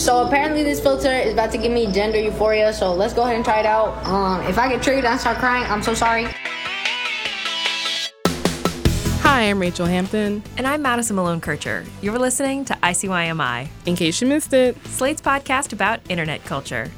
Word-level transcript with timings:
So 0.00 0.26
apparently 0.26 0.62
this 0.62 0.80
filter 0.80 1.12
is 1.12 1.34
about 1.34 1.52
to 1.52 1.58
give 1.58 1.70
me 1.70 1.92
gender 1.92 2.18
euphoria. 2.18 2.72
So 2.72 2.94
let's 2.94 3.12
go 3.12 3.24
ahead 3.24 3.36
and 3.36 3.44
try 3.44 3.60
it 3.60 3.66
out. 3.66 4.02
Um, 4.06 4.40
if 4.46 4.56
I 4.56 4.66
get 4.66 4.82
triggered 4.82 5.04
and 5.04 5.20
start 5.20 5.36
crying, 5.36 5.70
I'm 5.70 5.82
so 5.82 5.92
sorry. 5.92 6.24
Hi, 9.20 9.42
I'm 9.42 9.60
Rachelle 9.60 9.90
Hampton. 9.90 10.42
And 10.56 10.66
I'm 10.66 10.80
Madison 10.80 11.16
Malone 11.16 11.42
Kircher. 11.42 11.84
You're 12.00 12.18
listening 12.18 12.64
to 12.64 12.74
ICYMI, 12.76 13.68
In 13.84 13.94
case 13.94 14.22
you 14.22 14.26
missed 14.26 14.54
it, 14.54 14.74
Slate's 14.86 15.20
podcast 15.20 15.74
about 15.74 16.00
internet 16.08 16.42
culture. 16.46 16.90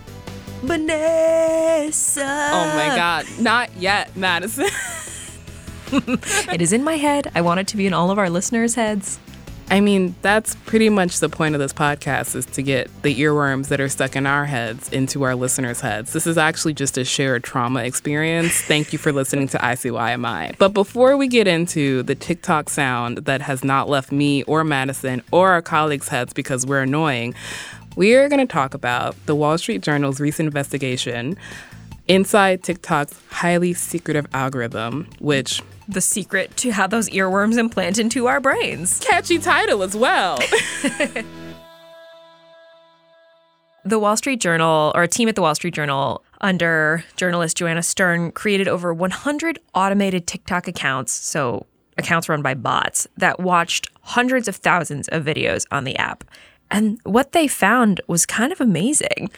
Vanessa. 0.62 2.20
oh 2.53 2.73
my 2.77 2.95
God, 2.95 3.27
not 3.41 3.77
yet, 3.77 4.16
Madison. 4.16 4.69
It 5.92 6.62
is 6.62 6.73
in 6.73 6.84
my 6.84 6.97
head. 6.97 7.30
I 7.34 7.42
want 7.42 7.61
it 7.61 7.66
to 7.69 7.77
be 7.77 7.87
in 7.87 7.92
all 7.92 8.11
of 8.11 8.19
our 8.19 8.30
listeners' 8.30 8.77
heads. 8.77 9.19
I 9.72 9.80
mean, 9.80 10.14
that's 10.20 10.54
pretty 10.66 10.90
much 10.90 11.20
the 11.20 11.30
point 11.30 11.54
of 11.54 11.58
this 11.58 11.72
podcast 11.72 12.36
is 12.36 12.44
to 12.44 12.62
get 12.62 12.91
the 13.00 13.19
earworms 13.20 13.69
that 13.69 13.80
are 13.80 13.88
stuck 13.88 14.14
in 14.16 14.27
our 14.27 14.44
heads 14.44 14.91
into 14.91 15.22
our 15.22 15.34
listeners' 15.34 15.80
heads. 15.80 16.12
This 16.12 16.27
is 16.27 16.36
actually 16.36 16.74
just 16.74 16.98
a 16.98 17.06
shared 17.06 17.42
trauma 17.42 17.82
experience. 17.82 18.52
Thank 18.52 18.92
you 18.92 18.98
for 18.98 19.12
listening 19.12 19.48
to 19.48 19.56
ICYMI. 19.56 20.58
But 20.58 20.74
before 20.74 21.16
we 21.16 21.27
get 21.27 21.48
into 21.48 22.02
the 22.02 22.14
TikTok 22.14 22.69
sound 22.69 23.24
that 23.24 23.41
has 23.41 23.64
not 23.64 23.88
left 23.88 24.12
me 24.12 24.42
or 24.42 24.62
Madison 24.62 25.22
or 25.30 25.52
our 25.52 25.62
colleagues' 25.62 26.08
heads 26.08 26.34
because 26.34 26.66
we're 26.66 26.82
annoying, 26.82 27.34
we 27.97 28.14
are 28.14 28.28
going 28.28 28.47
to 28.47 28.52
talk 28.52 28.75
about 28.75 29.16
the 29.25 29.34
Wall 29.34 29.56
Street 29.56 29.80
Journal's 29.80 30.20
recent 30.20 30.48
investigation 30.48 31.34
inside 32.08 32.62
TikTok's 32.62 33.19
highly 33.30 33.72
secretive 33.72 34.27
algorithm, 34.34 35.08
which 35.19 35.62
The 35.88 36.00
secret 36.00 36.56
to 36.58 36.70
how 36.70 36.86
those 36.86 37.08
earworms 37.11 37.58
implant 37.58 37.98
into 37.98 38.27
our 38.27 38.41
brains. 38.41 39.00
catchy 39.00 39.38
title 39.38 39.83
as 39.83 39.97
well. 39.97 40.38
The 43.84 43.98
Wall 43.98 44.16
Street 44.16 44.41
Journal, 44.41 44.92
or 44.94 45.03
a 45.03 45.08
team 45.08 45.28
at 45.28 45.34
the 45.34 45.42
Wall 45.42 45.56
Street 45.56 45.75
Journal, 45.75 46.22
under 46.41 47.05
journalist 47.16 47.56
Joanna 47.56 47.83
Stern, 47.83 48.30
created 48.30 48.69
over 48.69 48.94
100 48.94 49.58
automated 49.75 50.28
TikTok 50.28 50.69
accounts, 50.69 51.12
so 51.12 51.66
accounts 51.98 52.28
run 52.28 52.42
by 52.42 52.55
bots, 52.55 53.08
that 53.16 53.41
watched 53.41 53.88
hundreds 54.03 54.47
of 54.47 54.55
thousands 54.55 55.08
of 55.08 55.25
videos 55.25 55.66
on 55.72 55.83
the 55.83 55.97
app. 55.97 56.22
And 56.70 57.00
what 57.03 57.33
they 57.33 57.48
found 57.48 58.00
was 58.06 58.25
kind 58.25 58.53
of 58.53 58.60
amazing. 58.60 59.30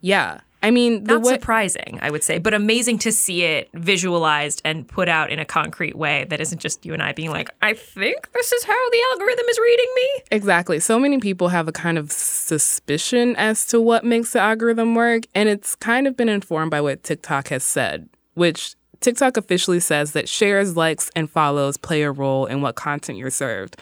yeah. 0.00 0.40
I 0.62 0.70
mean, 0.72 1.04
Not 1.04 1.22
way, 1.22 1.34
surprising, 1.34 1.98
I 2.02 2.10
would 2.10 2.24
say, 2.24 2.38
but 2.38 2.52
amazing 2.52 2.98
to 3.00 3.12
see 3.12 3.44
it 3.44 3.68
visualized 3.74 4.60
and 4.64 4.88
put 4.88 5.08
out 5.08 5.30
in 5.30 5.38
a 5.38 5.44
concrete 5.44 5.96
way 5.96 6.24
that 6.30 6.40
isn't 6.40 6.60
just 6.60 6.84
you 6.84 6.92
and 6.92 7.02
I 7.02 7.12
being 7.12 7.30
like, 7.30 7.48
I 7.62 7.74
think 7.74 8.32
this 8.32 8.52
is 8.52 8.64
how 8.64 8.90
the 8.90 9.02
algorithm 9.12 9.46
is 9.48 9.58
reading 9.58 9.86
me. 9.94 10.22
Exactly. 10.32 10.80
So 10.80 10.98
many 10.98 11.18
people 11.18 11.48
have 11.48 11.68
a 11.68 11.72
kind 11.72 11.96
of 11.96 12.10
suspicion 12.10 13.36
as 13.36 13.64
to 13.66 13.80
what 13.80 14.04
makes 14.04 14.32
the 14.32 14.40
algorithm 14.40 14.94
work, 14.94 15.24
and 15.34 15.48
it's 15.48 15.76
kind 15.76 16.06
of 16.06 16.16
been 16.16 16.28
informed 16.28 16.72
by 16.72 16.80
what 16.80 17.04
TikTok 17.04 17.48
has 17.48 17.62
said, 17.62 18.08
which 18.34 18.74
TikTok 19.00 19.36
officially 19.36 19.78
says 19.78 20.12
that 20.12 20.28
shares, 20.28 20.76
likes, 20.76 21.08
and 21.14 21.30
follows 21.30 21.76
play 21.76 22.02
a 22.02 22.10
role 22.10 22.46
in 22.46 22.62
what 22.62 22.74
content 22.74 23.16
you're 23.16 23.30
served. 23.30 23.76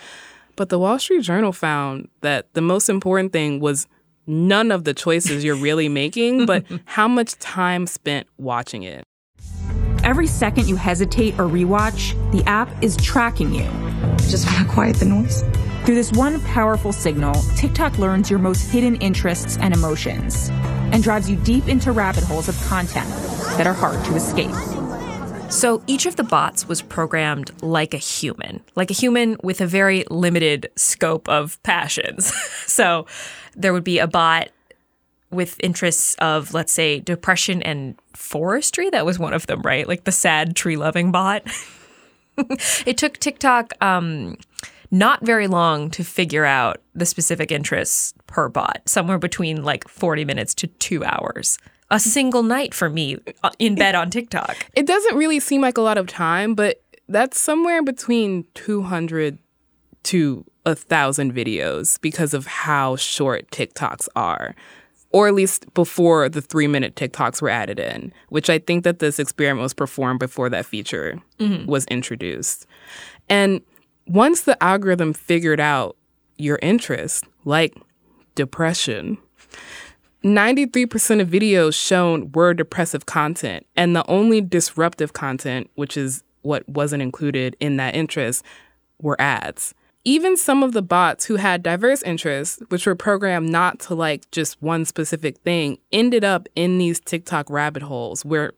But 0.56 0.69
the 0.69 0.78
Wall 0.78 0.99
Street 0.99 1.22
Journal 1.22 1.53
found 1.53 2.09
that 2.21 2.53
the 2.55 2.61
most 2.61 2.89
important 2.89 3.33
thing 3.33 3.61
was 3.61 3.87
none 4.27 4.71
of 4.71 4.85
the 4.85 4.95
choices 4.95 5.45
you're 5.45 5.55
really 5.55 5.89
making, 5.89 6.47
but 6.47 6.65
how 6.85 7.09
much 7.09 7.39
time 7.39 7.87
spent 7.87 8.27
watching 8.39 8.83
it. 8.83 9.05
Every 10.05 10.27
second 10.27 10.69
you 10.69 10.77
hesitate 10.77 11.35
or 11.35 11.49
rewatch, 11.49 12.15
the 12.33 12.45
app 12.49 12.71
is 12.83 12.97
tracking 12.99 13.53
you. 13.53 13.69
Just 14.19 14.47
want 14.47 14.67
to 14.67 14.73
quiet 14.73 14.97
the 14.97 15.05
noise. 15.05 15.43
Through 15.85 15.95
this 15.97 16.13
one 16.13 16.41
powerful 16.41 16.93
signal, 16.93 17.35
TikTok 17.57 17.99
learns 17.99 18.31
your 18.31 18.39
most 18.39 18.71
hidden 18.71 18.97
interests 18.97 19.57
and 19.61 19.75
emotions 19.75 20.49
and 20.93 21.03
drives 21.03 21.29
you 21.31 21.37
deep 21.37 21.69
into 21.69 21.93
rabbit 21.93 22.25
holes 22.25 22.49
of 22.49 22.61
content 22.63 23.09
that 23.57 23.67
are 23.67 23.75
hard 23.75 24.05
to 24.05 24.15
escape. 24.15 24.51
So 25.49 25.83
each 25.87 26.07
of 26.07 26.17
the 26.17 26.25
bots 26.25 26.69
was 26.69 26.83
programmed 26.83 27.51
like 27.62 27.95
a 27.95 27.99
human, 27.99 28.62
like 28.75 28.91
a 28.91 28.95
human 28.95 29.37
with 29.43 29.61
a 29.61 29.67
very 29.67 30.05
limited 30.11 30.71
scope 30.77 31.29
of 31.29 31.62
passions. 31.62 32.33
so 32.67 33.07
there 33.55 33.73
would 33.73 33.84
be 33.84 33.99
a 33.99 34.07
bot 34.07 34.49
with 35.31 35.57
interests 35.61 36.15
of, 36.17 36.53
let's 36.53 36.73
say, 36.73 37.01
depression 37.01 37.62
and 37.62 37.97
forestry. 38.15 38.91
That 38.91 39.07
was 39.07 39.19
one 39.19 39.34
of 39.34 39.47
them, 39.47 39.62
right? 39.62 39.87
Like 39.87 40.05
the 40.05 40.12
sad 40.12 40.57
tree 40.57 40.77
loving 40.77 41.12
bot. 41.12 41.43
it 42.87 42.99
took 42.99 43.19
TikTok 43.19 43.73
um, 43.81 44.37
not 44.91 45.25
very 45.25 45.47
long 45.47 45.91
to 45.91 46.05
figure 46.05 46.45
out 46.45 46.81
the 46.95 47.07
specific 47.07 47.51
interests 47.51 48.15
per 48.27 48.49
bot, 48.49 48.83
somewhere 48.87 49.19
between 49.19 49.65
like 49.65 49.89
40 49.89 50.25
minutes 50.25 50.55
to 50.57 50.67
two 50.67 51.05
hours. 51.05 51.59
A 51.91 52.01
single 52.01 52.43
night 52.43 52.75
for 52.75 52.91
me 52.91 53.19
uh, 53.45 53.51
in 53.59 53.77
bed 53.77 53.95
on 53.95 54.11
TikTok. 54.11 54.57
It 54.75 54.87
doesn't 54.87 55.17
really 55.17 55.39
seem 55.39 55.61
like 55.61 55.79
a 55.79 55.83
lot 55.83 55.99
of 55.99 56.09
time, 56.09 56.55
but 56.55 56.83
that's 57.09 57.39
somewhere 57.39 57.83
between 57.83 58.45
200 58.55 59.39
to 60.05 60.45
a 60.65 60.75
thousand 60.75 61.33
videos 61.33 62.01
because 62.01 62.35
of 62.35 62.47
how 62.47 62.97
short 62.97 63.51
TikToks 63.51 64.09
are. 64.17 64.55
Or 65.13 65.29
at 65.29 65.35
least 65.35 65.73
before 65.75 66.29
the 66.29 66.43
three 66.43 66.67
minute 66.67 66.97
TikToks 66.97 67.41
were 67.41 67.49
added 67.49 67.79
in, 67.79 68.13
which 68.29 68.51
I 68.51 68.59
think 68.59 68.83
that 68.85 68.99
this 68.99 69.19
experiment 69.19 69.63
was 69.63 69.73
performed 69.73 70.19
before 70.19 70.51
that 70.51 70.67
feature 70.67 71.21
was 71.67 71.85
introduced. 71.87 72.67
And 73.29 73.61
once 74.07 74.43
the 74.43 74.63
algorithm 74.63 75.13
figured 75.13 75.61
out 75.61 75.97
your 76.37 76.59
interest, 76.61 77.25
like 77.45 77.77
depression, 78.35 79.19
93% 80.27 81.21
of 81.21 81.29
videos 81.29 81.75
shown 81.75 82.33
were 82.33 82.53
depressive 82.53 83.07
content, 83.07 83.65
and 83.77 83.95
the 83.95 84.09
only 84.11 84.41
disruptive 84.41 85.13
content, 85.13 85.71
which 85.77 85.97
is 85.97 86.25
what 86.43 86.69
wasn't 86.69 87.03
included 87.03 87.57
in 87.61 87.77
that 87.77 87.95
interest, 87.95 88.43
were 89.01 89.21
ads. 89.21 89.75
Even 90.05 90.37
some 90.37 90.63
of 90.63 90.73
the 90.73 90.83
bots 90.83 91.25
who 91.25 91.37
had 91.37 91.63
diverse 91.63 92.03
interests, 92.03 92.63
which 92.69 92.87
were 92.87 92.95
programmed 92.95 93.51
not 93.51 93.79
to 93.81 93.95
like 93.95 94.31
just 94.31 94.61
one 94.63 94.85
specific 94.85 95.39
thing, 95.39 95.79
ended 95.93 96.25
up 96.25 96.49
in 96.57 96.79
these 96.79 97.01
TikTok 97.01 97.49
rabbit 97.51 97.83
holes 97.83 98.25
where 98.25 98.53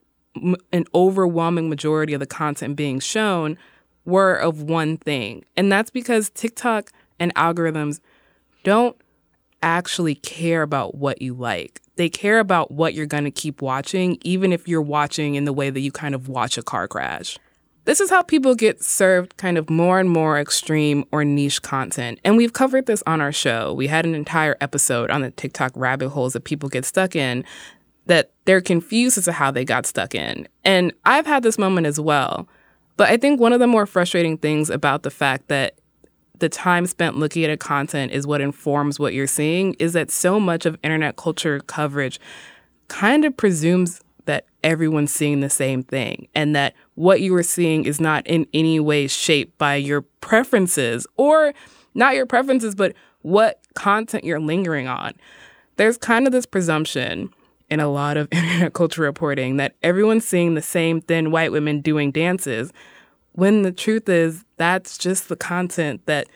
an 0.72 0.84
overwhelming 0.94 1.68
majority 1.68 2.14
of 2.14 2.20
the 2.20 2.26
content 2.26 2.76
being 2.76 3.00
shown 3.00 3.58
were 4.04 4.34
of 4.34 4.62
one 4.62 4.96
thing. 4.96 5.44
And 5.56 5.70
that's 5.72 5.90
because 5.90 6.30
TikTok 6.30 6.92
and 7.18 7.34
algorithms 7.34 8.00
don't 8.62 8.96
actually 9.62 10.14
care 10.16 10.62
about 10.62 10.94
what 10.94 11.22
you 11.22 11.34
like. 11.34 11.80
They 11.96 12.08
care 12.08 12.38
about 12.38 12.70
what 12.70 12.94
you're 12.94 13.06
going 13.06 13.24
to 13.24 13.30
keep 13.30 13.60
watching, 13.60 14.18
even 14.22 14.52
if 14.52 14.68
you're 14.68 14.80
watching 14.82 15.34
in 15.34 15.44
the 15.44 15.52
way 15.52 15.70
that 15.70 15.80
you 15.80 15.90
kind 15.90 16.14
of 16.14 16.28
watch 16.28 16.56
a 16.56 16.62
car 16.62 16.86
crash. 16.86 17.38
This 17.84 18.00
is 18.00 18.10
how 18.10 18.22
people 18.22 18.54
get 18.54 18.84
served 18.84 19.36
kind 19.38 19.56
of 19.56 19.70
more 19.70 19.98
and 19.98 20.10
more 20.10 20.38
extreme 20.38 21.04
or 21.10 21.24
niche 21.24 21.62
content. 21.62 22.20
And 22.22 22.36
we've 22.36 22.52
covered 22.52 22.86
this 22.86 23.02
on 23.06 23.20
our 23.20 23.32
show. 23.32 23.72
We 23.72 23.86
had 23.86 24.04
an 24.04 24.14
entire 24.14 24.56
episode 24.60 25.10
on 25.10 25.22
the 25.22 25.30
TikTok 25.30 25.72
rabbit 25.74 26.10
holes 26.10 26.34
that 26.34 26.44
people 26.44 26.68
get 26.68 26.84
stuck 26.84 27.16
in 27.16 27.44
that 28.04 28.32
they're 28.44 28.60
confused 28.60 29.16
as 29.16 29.24
to 29.24 29.32
how 29.32 29.50
they 29.50 29.64
got 29.64 29.86
stuck 29.86 30.14
in. 30.14 30.46
And 30.64 30.92
I've 31.04 31.26
had 31.26 31.42
this 31.42 31.58
moment 31.58 31.86
as 31.86 31.98
well. 31.98 32.48
But 32.98 33.08
I 33.08 33.16
think 33.16 33.40
one 33.40 33.52
of 33.52 33.60
the 33.60 33.66
more 33.66 33.86
frustrating 33.86 34.36
things 34.36 34.70
about 34.70 35.02
the 35.02 35.10
fact 35.10 35.48
that 35.48 35.77
the 36.38 36.48
time 36.48 36.86
spent 36.86 37.16
looking 37.16 37.44
at 37.44 37.50
a 37.50 37.56
content 37.56 38.12
is 38.12 38.26
what 38.26 38.40
informs 38.40 38.98
what 38.98 39.14
you're 39.14 39.26
seeing 39.26 39.74
is 39.74 39.92
that 39.92 40.10
so 40.10 40.38
much 40.38 40.66
of 40.66 40.78
internet 40.82 41.16
culture 41.16 41.60
coverage 41.60 42.20
kind 42.88 43.24
of 43.24 43.36
presumes 43.36 44.00
that 44.24 44.44
everyone's 44.62 45.12
seeing 45.12 45.40
the 45.40 45.50
same 45.50 45.82
thing 45.82 46.28
and 46.34 46.54
that 46.54 46.74
what 46.94 47.20
you 47.20 47.34
are 47.34 47.42
seeing 47.42 47.84
is 47.84 48.00
not 48.00 48.26
in 48.26 48.46
any 48.52 48.78
way 48.78 49.06
shaped 49.06 49.56
by 49.58 49.74
your 49.74 50.02
preferences 50.20 51.06
or 51.16 51.54
not 51.94 52.14
your 52.14 52.26
preferences, 52.26 52.74
but 52.74 52.94
what 53.22 53.60
content 53.74 54.24
you're 54.24 54.40
lingering 54.40 54.86
on. 54.86 55.14
There's 55.76 55.96
kind 55.96 56.26
of 56.26 56.32
this 56.32 56.46
presumption 56.46 57.30
in 57.70 57.80
a 57.80 57.88
lot 57.88 58.16
of 58.16 58.28
internet 58.32 58.72
culture 58.72 59.02
reporting 59.02 59.56
that 59.56 59.76
everyone's 59.82 60.26
seeing 60.26 60.54
the 60.54 60.62
same 60.62 61.00
thin 61.00 61.30
white 61.30 61.52
women 61.52 61.80
doing 61.80 62.10
dances 62.10 62.72
when 63.38 63.62
the 63.62 63.70
truth 63.70 64.08
is 64.08 64.44
that's 64.56 64.98
just 64.98 65.28
the 65.28 65.36
content 65.36 66.04
that 66.06 66.26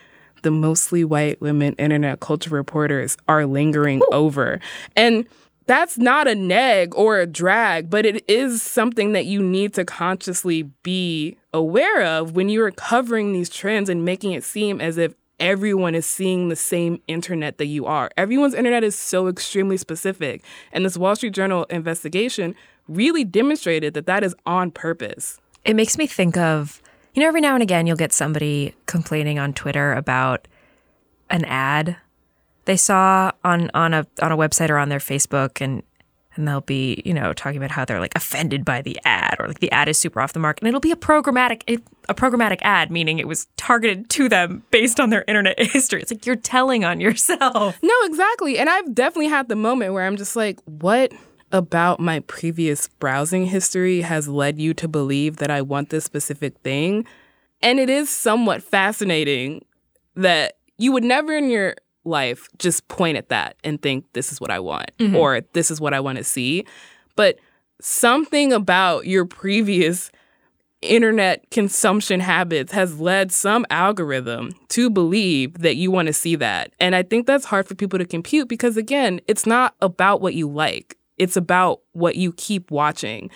the 0.42 0.52
mostly 0.52 1.02
white 1.04 1.40
women 1.40 1.74
internet 1.74 2.20
culture 2.20 2.50
reporters 2.50 3.16
are 3.26 3.44
lingering 3.44 4.00
over. 4.12 4.60
And 4.94 5.26
that's 5.66 5.98
not 5.98 6.28
a 6.28 6.36
neg 6.36 6.94
or 6.94 7.18
a 7.18 7.26
drag, 7.26 7.90
but 7.90 8.06
it 8.06 8.24
is 8.28 8.62
something 8.62 9.14
that 9.14 9.26
you 9.26 9.42
need 9.42 9.74
to 9.74 9.84
consciously 9.84 10.62
be 10.84 11.36
aware 11.52 12.04
of 12.04 12.36
when 12.36 12.48
you 12.48 12.62
are 12.62 12.70
covering 12.70 13.32
these 13.32 13.50
trends 13.50 13.88
and 13.88 14.04
making 14.04 14.30
it 14.30 14.44
seem 14.44 14.80
as 14.80 14.96
if 14.96 15.12
everyone 15.40 15.96
is 15.96 16.06
seeing 16.06 16.50
the 16.50 16.56
same 16.56 17.00
internet 17.08 17.58
that 17.58 17.66
you 17.66 17.84
are. 17.84 18.12
Everyone's 18.16 18.54
internet 18.54 18.84
is 18.84 18.94
so 18.94 19.26
extremely 19.26 19.76
specific. 19.76 20.44
And 20.72 20.84
this 20.84 20.96
Wall 20.96 21.16
Street 21.16 21.34
Journal 21.34 21.64
investigation 21.64 22.54
really 22.86 23.24
demonstrated 23.24 23.94
that 23.94 24.06
that 24.06 24.22
is 24.22 24.36
on 24.46 24.70
purpose. 24.70 25.40
It 25.64 25.74
makes 25.74 25.96
me 25.96 26.08
think 26.08 26.36
of, 26.36 26.81
you 27.14 27.22
know, 27.22 27.28
every 27.28 27.40
now 27.40 27.54
and 27.54 27.62
again 27.62 27.86
you'll 27.86 27.96
get 27.96 28.12
somebody 28.12 28.74
complaining 28.86 29.38
on 29.38 29.52
Twitter 29.52 29.92
about 29.92 30.48
an 31.30 31.44
ad 31.44 31.96
they 32.64 32.76
saw 32.76 33.32
on 33.44 33.70
on 33.74 33.94
a 33.94 34.06
on 34.20 34.32
a 34.32 34.36
website 34.36 34.70
or 34.70 34.78
on 34.78 34.88
their 34.88 34.98
Facebook 34.98 35.60
and 35.60 35.82
and 36.34 36.48
they'll 36.48 36.62
be, 36.62 37.02
you 37.04 37.12
know, 37.12 37.34
talking 37.34 37.58
about 37.58 37.70
how 37.70 37.84
they're 37.84 38.00
like 38.00 38.16
offended 38.16 38.64
by 38.64 38.80
the 38.80 38.98
ad 39.04 39.36
or 39.38 39.48
like 39.48 39.60
the 39.60 39.70
ad 39.70 39.86
is 39.88 39.98
super 39.98 40.18
off 40.18 40.32
the 40.32 40.38
mark 40.38 40.60
and 40.60 40.68
it'll 40.68 40.80
be 40.80 40.92
a 40.92 40.96
programmatic 40.96 41.62
a 42.08 42.14
programmatic 42.14 42.58
ad 42.62 42.90
meaning 42.90 43.18
it 43.18 43.28
was 43.28 43.48
targeted 43.56 44.08
to 44.08 44.30
them 44.30 44.62
based 44.70 44.98
on 44.98 45.10
their 45.10 45.24
internet 45.28 45.58
history. 45.62 46.00
It's 46.00 46.10
like 46.10 46.24
you're 46.24 46.36
telling 46.36 46.84
on 46.84 47.00
yourself. 47.00 47.78
No, 47.82 47.94
exactly. 48.04 48.58
And 48.58 48.70
I've 48.70 48.94
definitely 48.94 49.28
had 49.28 49.48
the 49.48 49.56
moment 49.56 49.92
where 49.92 50.06
I'm 50.06 50.16
just 50.16 50.36
like, 50.36 50.58
what 50.64 51.12
about 51.52 52.00
my 52.00 52.20
previous 52.20 52.88
browsing 52.88 53.46
history 53.46 54.00
has 54.00 54.28
led 54.28 54.58
you 54.58 54.74
to 54.74 54.88
believe 54.88 55.36
that 55.36 55.50
I 55.50 55.62
want 55.62 55.90
this 55.90 56.04
specific 56.04 56.58
thing? 56.58 57.06
And 57.60 57.78
it 57.78 57.88
is 57.88 58.10
somewhat 58.10 58.62
fascinating 58.62 59.64
that 60.16 60.54
you 60.78 60.92
would 60.92 61.04
never 61.04 61.36
in 61.36 61.48
your 61.48 61.76
life 62.04 62.48
just 62.58 62.88
point 62.88 63.16
at 63.16 63.28
that 63.28 63.56
and 63.62 63.80
think 63.80 64.04
this 64.12 64.32
is 64.32 64.40
what 64.40 64.50
I 64.50 64.58
want 64.58 64.90
mm-hmm. 64.98 65.14
or 65.14 65.42
this 65.52 65.70
is 65.70 65.80
what 65.80 65.94
I 65.94 66.00
want 66.00 66.18
to 66.18 66.24
see. 66.24 66.64
But 67.14 67.38
something 67.80 68.52
about 68.52 69.06
your 69.06 69.24
previous 69.24 70.10
internet 70.82 71.48
consumption 71.50 72.20
habits 72.20 72.72
has 72.72 73.00
led 73.00 73.30
some 73.30 73.64
algorithm 73.70 74.52
to 74.68 74.90
believe 74.90 75.58
that 75.58 75.76
you 75.76 75.90
want 75.90 76.06
to 76.06 76.12
see 76.12 76.34
that. 76.36 76.72
And 76.80 76.94
I 76.94 77.02
think 77.02 77.26
that's 77.26 77.44
hard 77.44 77.66
for 77.66 77.74
people 77.74 77.98
to 77.98 78.04
compute 78.04 78.48
because, 78.48 78.76
again, 78.76 79.20
it's 79.28 79.46
not 79.46 79.74
about 79.80 80.20
what 80.20 80.34
you 80.34 80.48
like, 80.48 80.96
it's 81.22 81.36
about 81.36 81.82
what 81.92 82.16
you 82.16 82.32
keep 82.32 82.72
watching 82.72 83.30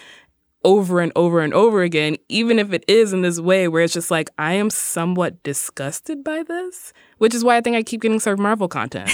over 0.64 1.00
and 1.00 1.12
over 1.14 1.40
and 1.40 1.54
over 1.54 1.82
again, 1.82 2.16
even 2.28 2.58
if 2.58 2.72
it 2.72 2.84
is 2.88 3.12
in 3.12 3.22
this 3.22 3.38
way 3.38 3.68
where 3.68 3.84
it's 3.84 3.92
just 3.92 4.10
like, 4.10 4.28
I 4.36 4.54
am 4.54 4.68
somewhat 4.68 5.40
disgusted 5.44 6.24
by 6.24 6.42
this, 6.42 6.92
which 7.18 7.32
is 7.32 7.44
why 7.44 7.56
I 7.56 7.60
think 7.60 7.76
I 7.76 7.84
keep 7.84 8.02
getting 8.02 8.18
served 8.18 8.40
Marvel 8.40 8.66
content. 8.66 9.08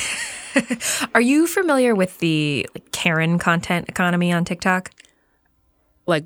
Are 1.14 1.20
you 1.20 1.46
familiar 1.46 1.94
with 1.94 2.18
the 2.20 2.66
like, 2.74 2.90
Karen 2.92 3.38
content 3.38 3.90
economy 3.90 4.32
on 4.32 4.46
TikTok? 4.46 4.90
Like 6.06 6.24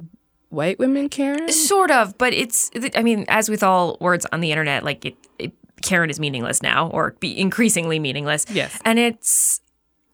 white 0.50 0.78
women 0.78 1.08
Karen? 1.08 1.50
Sort 1.50 1.90
of, 1.90 2.16
but 2.16 2.32
it's, 2.32 2.70
I 2.94 3.02
mean, 3.02 3.24
as 3.26 3.48
with 3.48 3.64
all 3.64 3.98
words 4.00 4.26
on 4.30 4.40
the 4.40 4.52
internet, 4.52 4.84
like 4.84 5.04
it, 5.04 5.16
it 5.40 5.52
Karen 5.82 6.08
is 6.08 6.20
meaningless 6.20 6.62
now 6.62 6.88
or 6.90 7.16
be 7.18 7.36
increasingly 7.36 7.98
meaningless. 7.98 8.46
Yes. 8.48 8.80
And 8.84 9.00
it's, 9.00 9.60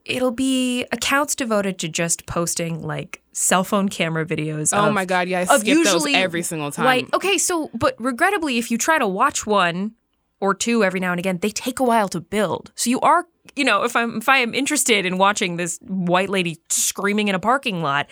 it'll 0.05 0.31
be 0.31 0.85
accounts 0.93 1.35
devoted 1.35 1.79
to 1.79 1.89
just 1.89 2.27
posting 2.27 2.83
like 2.83 3.23
cell 3.33 3.65
phone 3.65 3.89
camera 3.89 4.25
videos. 4.27 4.77
Oh 4.77 4.89
of, 4.89 4.95
my 4.95 5.05
god, 5.05 5.29
yeah, 5.29 5.41
I 5.41 5.45
skip 5.45 5.67
usually, 5.67 6.13
those 6.13 6.23
every 6.23 6.43
single 6.43 6.71
time. 6.71 6.85
Like, 6.85 7.15
okay, 7.15 7.39
so 7.39 7.71
but 7.75 7.95
regrettably, 7.99 8.59
if 8.59 8.71
you 8.71 8.79
try 8.79 8.99
to 8.99 9.07
watch 9.07 9.47
one 9.47 9.93
or 10.41 10.55
two 10.55 10.83
every 10.85 11.01
now 11.01 11.13
and 11.13 11.19
again, 11.19 11.39
they 11.39 11.51
take 11.51 11.81
a 11.81 11.85
while 11.85 12.09
to 12.09 12.21
build. 12.21 12.73
So 12.75 12.91
you 12.91 13.01
are, 13.01 13.27
you 13.55 13.65
know, 13.65 13.85
if 13.85 13.97
I'm 13.97 14.19
if 14.19 14.29
I 14.29 14.39
am 14.39 14.55
interested 14.55 15.07
in 15.07 15.19
watching 15.19 15.57
this 15.57 15.79
white 15.83 16.29
lady 16.29 16.59
screaming 16.69 17.29
in 17.29 17.35
a 17.35 17.41
parking 17.41 17.83
lot, 17.83 18.09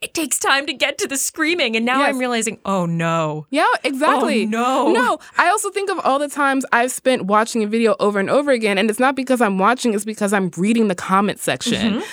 it 0.00 0.14
takes 0.14 0.38
time 0.38 0.66
to 0.66 0.72
get 0.72 0.98
to 0.98 1.06
the 1.06 1.16
screaming. 1.16 1.76
And 1.76 1.84
now 1.84 1.98
yes. 2.00 2.08
I'm 2.08 2.18
realizing, 2.18 2.58
oh 2.64 2.86
no. 2.86 3.46
Yeah, 3.50 3.66
exactly. 3.84 4.44
Oh, 4.44 4.48
no. 4.48 4.92
No. 4.92 5.18
I 5.36 5.48
also 5.48 5.70
think 5.70 5.90
of 5.90 5.98
all 6.00 6.18
the 6.18 6.28
times 6.28 6.64
I've 6.72 6.92
spent 6.92 7.26
watching 7.26 7.62
a 7.62 7.66
video 7.66 7.96
over 8.00 8.18
and 8.18 8.30
over 8.30 8.50
again. 8.50 8.78
And 8.78 8.88
it's 8.88 9.00
not 9.00 9.14
because 9.14 9.40
I'm 9.40 9.58
watching, 9.58 9.92
it's 9.92 10.04
because 10.04 10.32
I'm 10.32 10.50
reading 10.56 10.88
the 10.88 10.94
comment 10.94 11.38
section. 11.38 11.94
Mm-hmm. 11.94 12.06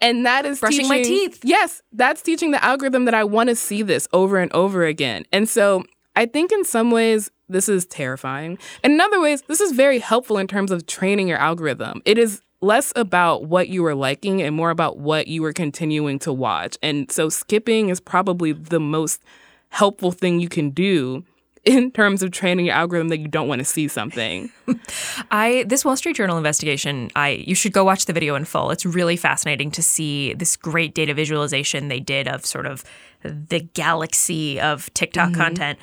And 0.00 0.26
that 0.26 0.46
is 0.46 0.60
brushing 0.60 0.84
teaching, 0.84 0.88
my 0.88 1.02
teeth. 1.02 1.40
Yes, 1.44 1.82
that's 1.92 2.22
teaching 2.22 2.52
the 2.52 2.64
algorithm 2.64 3.04
that 3.06 3.14
I 3.14 3.24
want 3.24 3.48
to 3.48 3.56
see 3.56 3.82
this 3.82 4.06
over 4.12 4.38
and 4.38 4.52
over 4.52 4.84
again. 4.84 5.24
And 5.32 5.48
so 5.48 5.84
I 6.14 6.26
think 6.26 6.52
in 6.52 6.64
some 6.64 6.90
ways 6.90 7.30
this 7.48 7.68
is 7.68 7.86
terrifying. 7.86 8.58
And 8.84 8.92
in 8.92 9.00
other 9.00 9.20
ways, 9.20 9.42
this 9.42 9.60
is 9.60 9.72
very 9.72 9.98
helpful 9.98 10.38
in 10.38 10.46
terms 10.46 10.70
of 10.70 10.86
training 10.86 11.28
your 11.28 11.38
algorithm. 11.38 12.02
It 12.04 12.18
is 12.18 12.42
less 12.60 12.92
about 12.96 13.44
what 13.44 13.68
you 13.68 13.82
were 13.82 13.94
liking 13.94 14.42
and 14.42 14.54
more 14.54 14.70
about 14.70 14.98
what 14.98 15.28
you 15.28 15.42
were 15.42 15.52
continuing 15.52 16.18
to 16.20 16.32
watch. 16.32 16.76
And 16.82 17.10
so 17.10 17.28
skipping 17.28 17.88
is 17.88 18.00
probably 18.00 18.52
the 18.52 18.80
most 18.80 19.22
helpful 19.70 20.12
thing 20.12 20.40
you 20.40 20.48
can 20.48 20.70
do 20.70 21.24
in 21.64 21.90
terms 21.90 22.22
of 22.22 22.30
training 22.30 22.66
your 22.66 22.74
algorithm 22.74 23.08
that 23.08 23.18
you 23.18 23.28
don't 23.28 23.48
want 23.48 23.58
to 23.58 23.64
see 23.64 23.88
something. 23.88 24.50
I 25.30 25.64
this 25.66 25.84
Wall 25.84 25.96
Street 25.96 26.16
Journal 26.16 26.38
investigation, 26.38 27.10
I 27.14 27.30
you 27.46 27.54
should 27.54 27.72
go 27.72 27.84
watch 27.84 28.06
the 28.06 28.12
video 28.12 28.36
in 28.36 28.44
full. 28.44 28.70
It's 28.70 28.86
really 28.86 29.16
fascinating 29.16 29.70
to 29.72 29.82
see 29.82 30.34
this 30.34 30.56
great 30.56 30.94
data 30.94 31.14
visualization 31.14 31.88
they 31.88 32.00
did 32.00 32.26
of 32.26 32.46
sort 32.46 32.64
of 32.64 32.84
the 33.22 33.60
galaxy 33.74 34.60
of 34.60 34.92
TikTok 34.94 35.30
mm-hmm. 35.30 35.40
content. 35.40 35.78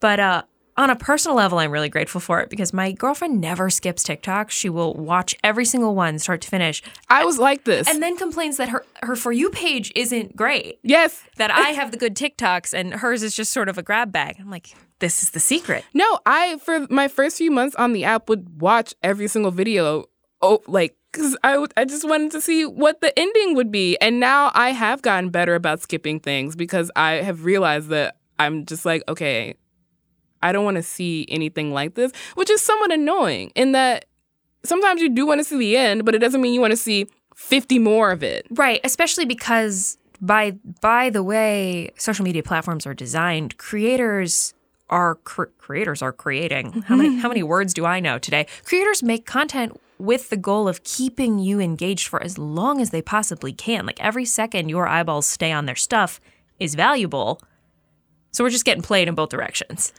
But 0.00 0.20
uh 0.20 0.42
on 0.80 0.90
a 0.90 0.96
personal 0.96 1.36
level, 1.36 1.58
I'm 1.58 1.70
really 1.70 1.88
grateful 1.88 2.20
for 2.20 2.40
it 2.40 2.48
because 2.50 2.72
my 2.72 2.92
girlfriend 2.92 3.40
never 3.40 3.70
skips 3.70 4.02
TikTok. 4.02 4.50
She 4.50 4.68
will 4.68 4.94
watch 4.94 5.34
every 5.44 5.64
single 5.64 5.94
one, 5.94 6.18
start 6.18 6.40
to 6.40 6.48
finish. 6.48 6.82
I 7.08 7.24
was 7.24 7.38
like 7.38 7.64
this. 7.64 7.88
And 7.88 8.02
then 8.02 8.16
complains 8.16 8.56
that 8.56 8.70
her, 8.70 8.84
her 9.02 9.14
For 9.14 9.30
You 9.30 9.50
page 9.50 9.92
isn't 9.94 10.34
great. 10.34 10.78
Yes. 10.82 11.22
That 11.36 11.50
I 11.50 11.70
have 11.70 11.90
the 11.90 11.96
good 11.96 12.16
TikToks 12.16 12.72
and 12.72 12.94
hers 12.94 13.22
is 13.22 13.36
just 13.36 13.52
sort 13.52 13.68
of 13.68 13.78
a 13.78 13.82
grab 13.82 14.10
bag. 14.10 14.36
I'm 14.40 14.50
like, 14.50 14.74
this 14.98 15.22
is 15.22 15.30
the 15.30 15.40
secret. 15.40 15.84
No, 15.94 16.18
I, 16.26 16.58
for 16.58 16.86
my 16.90 17.08
first 17.08 17.36
few 17.38 17.50
months 17.50 17.76
on 17.76 17.92
the 17.92 18.04
app, 18.04 18.28
would 18.28 18.60
watch 18.60 18.94
every 19.02 19.28
single 19.28 19.50
video. 19.50 20.06
Oh, 20.42 20.62
like, 20.66 20.96
because 21.12 21.36
I, 21.42 21.52
w- 21.52 21.68
I 21.76 21.84
just 21.84 22.08
wanted 22.08 22.30
to 22.32 22.40
see 22.40 22.64
what 22.64 23.00
the 23.00 23.18
ending 23.18 23.54
would 23.56 23.70
be. 23.70 23.98
And 23.98 24.20
now 24.20 24.50
I 24.54 24.70
have 24.70 25.02
gotten 25.02 25.30
better 25.30 25.54
about 25.54 25.80
skipping 25.80 26.20
things 26.20 26.56
because 26.56 26.90
I 26.96 27.12
have 27.14 27.44
realized 27.44 27.88
that 27.88 28.16
I'm 28.38 28.64
just 28.64 28.86
like, 28.86 29.02
okay, 29.08 29.56
I 30.42 30.52
don't 30.52 30.64
want 30.64 30.76
to 30.76 30.82
see 30.82 31.26
anything 31.28 31.72
like 31.72 31.94
this, 31.94 32.12
which 32.34 32.50
is 32.50 32.60
somewhat 32.60 32.92
annoying 32.92 33.52
in 33.54 33.72
that 33.72 34.06
sometimes 34.64 35.00
you 35.00 35.08
do 35.08 35.26
want 35.26 35.40
to 35.40 35.44
see 35.44 35.58
the 35.58 35.76
end, 35.76 36.04
but 36.04 36.14
it 36.14 36.18
doesn't 36.18 36.40
mean 36.40 36.54
you 36.54 36.60
want 36.60 36.72
to 36.72 36.76
see 36.76 37.06
50 37.36 37.78
more 37.78 38.10
of 38.10 38.22
it. 38.22 38.46
Right, 38.50 38.80
especially 38.84 39.24
because 39.24 39.98
by 40.20 40.52
by 40.80 41.10
the 41.10 41.22
way 41.22 41.90
social 41.96 42.24
media 42.24 42.42
platforms 42.42 42.86
are 42.86 42.94
designed, 42.94 43.56
creators 43.58 44.54
are 44.90 45.14
cr- 45.16 45.44
creators 45.58 46.02
are 46.02 46.12
creating. 46.12 46.82
How 46.82 46.96
many 46.96 47.18
how 47.18 47.28
many 47.28 47.42
words 47.42 47.72
do 47.72 47.86
I 47.86 48.00
know 48.00 48.18
today? 48.18 48.46
Creators 48.64 49.02
make 49.02 49.24
content 49.24 49.80
with 49.98 50.30
the 50.30 50.36
goal 50.36 50.66
of 50.66 50.82
keeping 50.82 51.38
you 51.38 51.60
engaged 51.60 52.08
for 52.08 52.22
as 52.22 52.38
long 52.38 52.80
as 52.80 52.90
they 52.90 53.02
possibly 53.02 53.52
can. 53.52 53.86
Like 53.86 54.00
every 54.00 54.24
second 54.24 54.68
your 54.68 54.86
eyeballs 54.86 55.26
stay 55.26 55.52
on 55.52 55.66
their 55.66 55.76
stuff 55.76 56.20
is 56.58 56.74
valuable. 56.74 57.40
So 58.32 58.44
we're 58.44 58.50
just 58.50 58.64
getting 58.64 58.82
played 58.82 59.08
in 59.08 59.14
both 59.14 59.28
directions. 59.28 59.92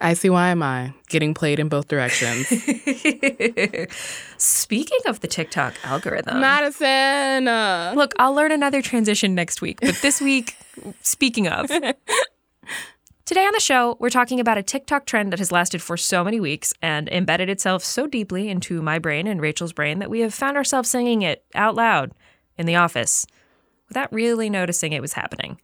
I 0.00 0.14
see 0.14 0.30
why 0.30 0.48
am 0.48 0.62
I 0.62 0.94
getting 1.08 1.34
played 1.34 1.58
in 1.58 1.68
both 1.68 1.88
directions. 1.88 2.46
Speaking 4.38 4.98
of 5.06 5.20
the 5.20 5.28
TikTok 5.28 5.74
algorithm, 5.84 6.40
Madison. 6.40 7.48
Uh... 7.48 7.92
Look, 7.96 8.14
I'll 8.18 8.34
learn 8.34 8.52
another 8.52 8.82
transition 8.82 9.34
next 9.34 9.60
week, 9.62 9.80
but 9.80 9.96
this 9.96 10.20
week, 10.20 10.56
speaking 11.02 11.48
of. 11.48 11.70
Today 13.24 13.44
on 13.44 13.52
the 13.52 13.60
show, 13.60 13.98
we're 14.00 14.08
talking 14.08 14.40
about 14.40 14.56
a 14.56 14.62
TikTok 14.62 15.04
trend 15.04 15.32
that 15.32 15.38
has 15.38 15.52
lasted 15.52 15.82
for 15.82 15.98
so 15.98 16.24
many 16.24 16.40
weeks 16.40 16.72
and 16.80 17.10
embedded 17.10 17.50
itself 17.50 17.84
so 17.84 18.06
deeply 18.06 18.48
into 18.48 18.80
my 18.80 18.98
brain 18.98 19.26
and 19.26 19.38
Rachelle's 19.38 19.74
brain 19.74 19.98
that 19.98 20.08
we 20.08 20.20
have 20.20 20.32
found 20.32 20.56
ourselves 20.56 20.88
singing 20.88 21.20
it 21.20 21.44
out 21.54 21.74
loud 21.74 22.12
in 22.56 22.64
the 22.64 22.76
office 22.76 23.26
without 23.88 24.10
really 24.14 24.48
noticing 24.48 24.94
it 24.94 25.02
was 25.02 25.12
happening 25.12 25.60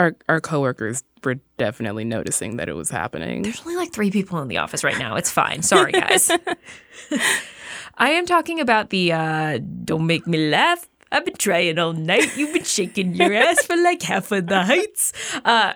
our 0.00 0.16
our 0.28 0.40
coworkers 0.40 1.04
were 1.22 1.36
definitely 1.58 2.04
noticing 2.04 2.56
that 2.56 2.68
it 2.68 2.72
was 2.72 2.88
happening. 2.90 3.42
There's 3.42 3.60
only 3.60 3.76
like 3.76 3.92
three 3.92 4.10
people 4.10 4.40
in 4.40 4.48
the 4.48 4.56
office 4.56 4.82
right 4.82 4.98
now. 4.98 5.16
It's 5.16 5.30
fine. 5.30 5.62
Sorry, 5.62 5.92
guys. 5.92 6.30
I 7.98 8.10
am 8.10 8.24
talking 8.24 8.60
about 8.60 8.88
the 8.88 9.12
uh, 9.12 9.58
"Don't 9.84 10.06
make 10.06 10.26
me 10.26 10.50
laugh." 10.50 10.88
I've 11.12 11.24
been 11.24 11.34
trying 11.34 11.78
all 11.78 11.92
night. 11.92 12.36
You've 12.36 12.54
been 12.54 12.64
shaking 12.64 13.14
your 13.14 13.34
ass 13.34 13.66
for 13.66 13.76
like 13.76 14.00
half 14.02 14.30
of 14.30 14.46
the 14.46 14.62
heights. 14.62 15.12
Uh, 15.44 15.72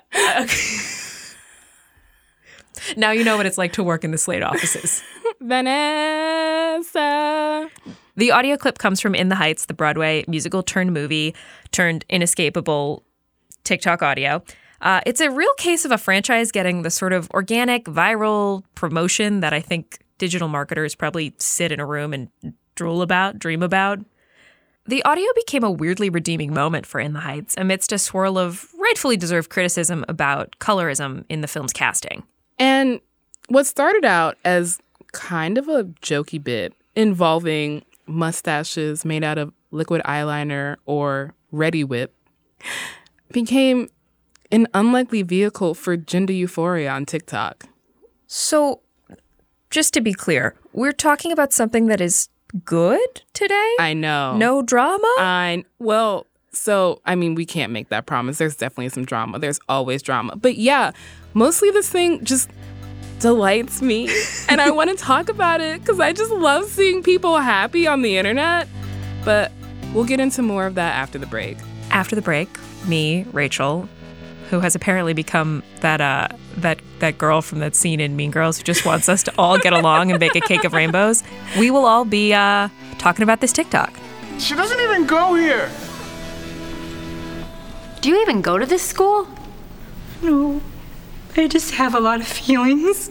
now 2.96 3.10
you 3.10 3.24
know 3.24 3.36
what 3.36 3.44
it's 3.46 3.58
like 3.58 3.72
to 3.72 3.82
work 3.82 4.04
in 4.04 4.12
the 4.12 4.18
Slate 4.18 4.44
offices. 4.44 5.02
Vanessa. 5.40 6.88
The 8.16 8.30
audio 8.30 8.56
clip 8.56 8.78
comes 8.78 9.00
from 9.00 9.16
In 9.16 9.28
the 9.28 9.34
Heights, 9.34 9.66
the 9.66 9.74
Broadway 9.74 10.24
musical 10.28 10.62
turned 10.62 10.92
movie 10.94 11.34
turned 11.72 12.04
inescapable 12.08 13.02
TikTok 13.64 14.02
audio. 14.02 14.42
Uh, 14.80 15.00
it's 15.06 15.20
a 15.20 15.30
real 15.30 15.52
case 15.54 15.84
of 15.84 15.90
a 15.90 15.98
franchise 15.98 16.52
getting 16.52 16.82
the 16.82 16.90
sort 16.90 17.12
of 17.12 17.30
organic, 17.30 17.86
viral 17.86 18.62
promotion 18.74 19.40
that 19.40 19.52
I 19.52 19.60
think 19.60 19.98
digital 20.18 20.48
marketers 20.48 20.94
probably 20.94 21.34
sit 21.38 21.72
in 21.72 21.80
a 21.80 21.86
room 21.86 22.12
and 22.12 22.28
drool 22.74 23.02
about, 23.02 23.38
dream 23.38 23.62
about. 23.62 24.00
The 24.86 25.02
audio 25.04 25.26
became 25.34 25.64
a 25.64 25.70
weirdly 25.70 26.10
redeeming 26.10 26.52
moment 26.52 26.84
for 26.84 27.00
In 27.00 27.14
the 27.14 27.20
Heights 27.20 27.54
amidst 27.56 27.92
a 27.92 27.98
swirl 27.98 28.36
of 28.36 28.68
rightfully 28.78 29.16
deserved 29.16 29.48
criticism 29.48 30.04
about 30.08 30.56
colorism 30.58 31.24
in 31.30 31.40
the 31.40 31.48
film's 31.48 31.72
casting. 31.72 32.22
And 32.58 33.00
what 33.48 33.66
started 33.66 34.04
out 34.04 34.36
as 34.44 34.78
kind 35.12 35.56
of 35.56 35.68
a 35.68 35.84
jokey 35.84 36.42
bit 36.42 36.74
involving 36.94 37.84
mustaches 38.06 39.04
made 39.04 39.24
out 39.24 39.38
of 39.38 39.52
liquid 39.70 40.02
eyeliner 40.04 40.76
or 40.84 41.34
Reddi-wip 41.52 42.14
became 43.34 43.90
an 44.50 44.66
unlikely 44.72 45.22
vehicle 45.22 45.74
for 45.74 45.98
gender 45.98 46.32
euphoria 46.32 46.90
on 46.90 47.04
TikTok. 47.04 47.64
So, 48.26 48.80
just 49.68 49.92
to 49.92 50.00
be 50.00 50.14
clear, 50.14 50.54
we're 50.72 50.92
talking 50.92 51.32
about 51.32 51.52
something 51.52 51.88
that 51.88 52.00
is 52.00 52.30
good 52.64 53.22
today? 53.32 53.74
I 53.78 53.94
know. 53.94 54.36
No 54.36 54.62
drama? 54.62 55.12
I 55.18 55.64
well, 55.78 56.26
so 56.52 57.00
I 57.04 57.14
mean, 57.14 57.34
we 57.34 57.44
can't 57.44 57.72
make 57.72 57.88
that 57.88 58.06
promise. 58.06 58.38
There's 58.38 58.56
definitely 58.56 58.90
some 58.90 59.04
drama. 59.04 59.38
There's 59.38 59.60
always 59.68 60.02
drama. 60.02 60.36
But 60.36 60.56
yeah, 60.56 60.92
mostly 61.34 61.70
this 61.70 61.90
thing 61.90 62.24
just 62.24 62.50
delights 63.18 63.82
me. 63.82 64.08
and 64.48 64.60
I 64.60 64.70
want 64.70 64.90
to 64.90 64.96
talk 64.96 65.28
about 65.28 65.60
it 65.60 65.80
because 65.80 66.00
I 66.00 66.12
just 66.12 66.30
love 66.30 66.66
seeing 66.66 67.02
people 67.02 67.38
happy 67.38 67.86
on 67.86 68.02
the 68.02 68.16
internet. 68.16 68.68
But 69.24 69.50
we'll 69.92 70.04
get 70.04 70.20
into 70.20 70.42
more 70.42 70.66
of 70.66 70.74
that 70.76 70.94
after 70.94 71.18
the 71.18 71.26
break. 71.26 71.56
After 71.90 72.16
the 72.16 72.22
break, 72.22 72.48
me, 72.88 73.24
Rachelle, 73.32 73.88
who 74.50 74.60
has 74.60 74.74
apparently 74.74 75.12
become 75.14 75.62
that 75.80 76.00
uh 76.00 76.28
that 76.58 76.80
that 77.00 77.18
girl 77.18 77.42
from 77.42 77.58
that 77.60 77.74
scene 77.74 78.00
in 78.00 78.14
Mean 78.16 78.30
Girls 78.30 78.58
who 78.58 78.64
just 78.64 78.84
wants 78.84 79.08
us 79.08 79.22
to 79.24 79.32
all 79.36 79.58
get 79.58 79.72
along 79.72 80.10
and 80.10 80.20
bake 80.20 80.36
a 80.36 80.40
cake 80.40 80.64
of 80.64 80.72
rainbows. 80.72 81.22
We 81.58 81.70
will 81.70 81.86
all 81.86 82.04
be 82.04 82.32
uh 82.32 82.68
talking 82.98 83.22
about 83.22 83.40
this 83.40 83.52
TikTok. 83.52 83.92
She 84.38 84.54
doesn't 84.54 84.80
even 84.80 85.06
go 85.06 85.34
here. 85.34 85.70
Do 88.00 88.10
you 88.10 88.20
even 88.20 88.42
go 88.42 88.58
to 88.58 88.66
this 88.66 88.82
school? 88.82 89.26
No, 90.22 90.60
I 91.36 91.48
just 91.48 91.74
have 91.74 91.94
a 91.94 92.00
lot 92.00 92.20
of 92.20 92.26
feelings. 92.26 93.10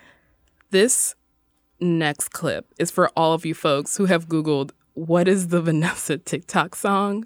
This 0.71 1.15
next 1.81 2.29
clip 2.29 2.65
is 2.79 2.91
for 2.91 3.09
all 3.09 3.33
of 3.33 3.45
you 3.45 3.53
folks 3.53 3.97
who 3.97 4.05
have 4.05 4.29
Googled, 4.29 4.71
what 4.93 5.27
is 5.27 5.49
the 5.49 5.61
Vanessa 5.61 6.17
TikTok 6.17 6.75
song? 6.75 7.25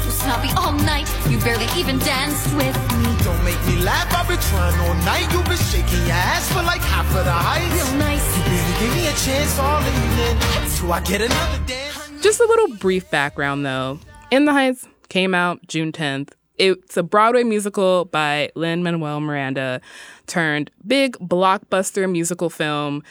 Usnavi 0.00 0.56
all 0.56 0.72
night, 0.72 1.06
you 1.28 1.38
barely 1.40 1.66
even 1.78 1.98
danced 1.98 2.46
with 2.56 2.74
me. 2.96 3.04
Don't 3.22 3.44
make 3.44 3.60
me 3.66 3.82
laugh, 3.84 4.10
I've 4.14 4.26
been 4.26 4.38
trying 4.38 4.80
all 4.80 4.94
night. 5.04 5.30
You've 5.30 5.44
been 5.44 5.58
shaking 5.58 6.06
your 6.06 6.16
ass 6.16 6.50
for 6.50 6.62
like 6.62 6.80
half 6.80 7.06
of 7.14 7.26
the 7.26 7.30
height. 7.30 7.70
Real 7.70 7.98
nice. 7.98 8.34
You 8.38 8.44
barely 8.44 8.80
gave 8.80 8.94
me 8.96 9.06
a 9.08 9.12
chance 9.12 9.58
all 9.58 9.82
evening. 9.82 10.68
So 10.70 10.90
I 10.90 11.00
get 11.02 11.20
another 11.20 11.62
dance. 11.66 12.22
Just 12.22 12.40
a 12.40 12.46
little 12.46 12.78
brief 12.78 13.10
background 13.10 13.66
though. 13.66 13.98
In 14.30 14.46
the 14.46 14.54
Heights 14.54 14.88
came 15.10 15.34
out 15.34 15.60
June 15.66 15.92
10th. 15.92 16.30
It's 16.56 16.96
a 16.96 17.02
Broadway 17.02 17.42
musical 17.42 18.04
by 18.04 18.50
Lin 18.54 18.82
Manuel 18.82 19.20
Miranda 19.20 19.80
turned 20.26 20.70
big 20.86 21.16
blockbuster 21.18 22.10
musical 22.10 22.48
film, 22.48 23.02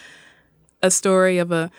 a 0.81 0.89
story 0.89 1.39
of 1.39 1.51
a 1.51 1.69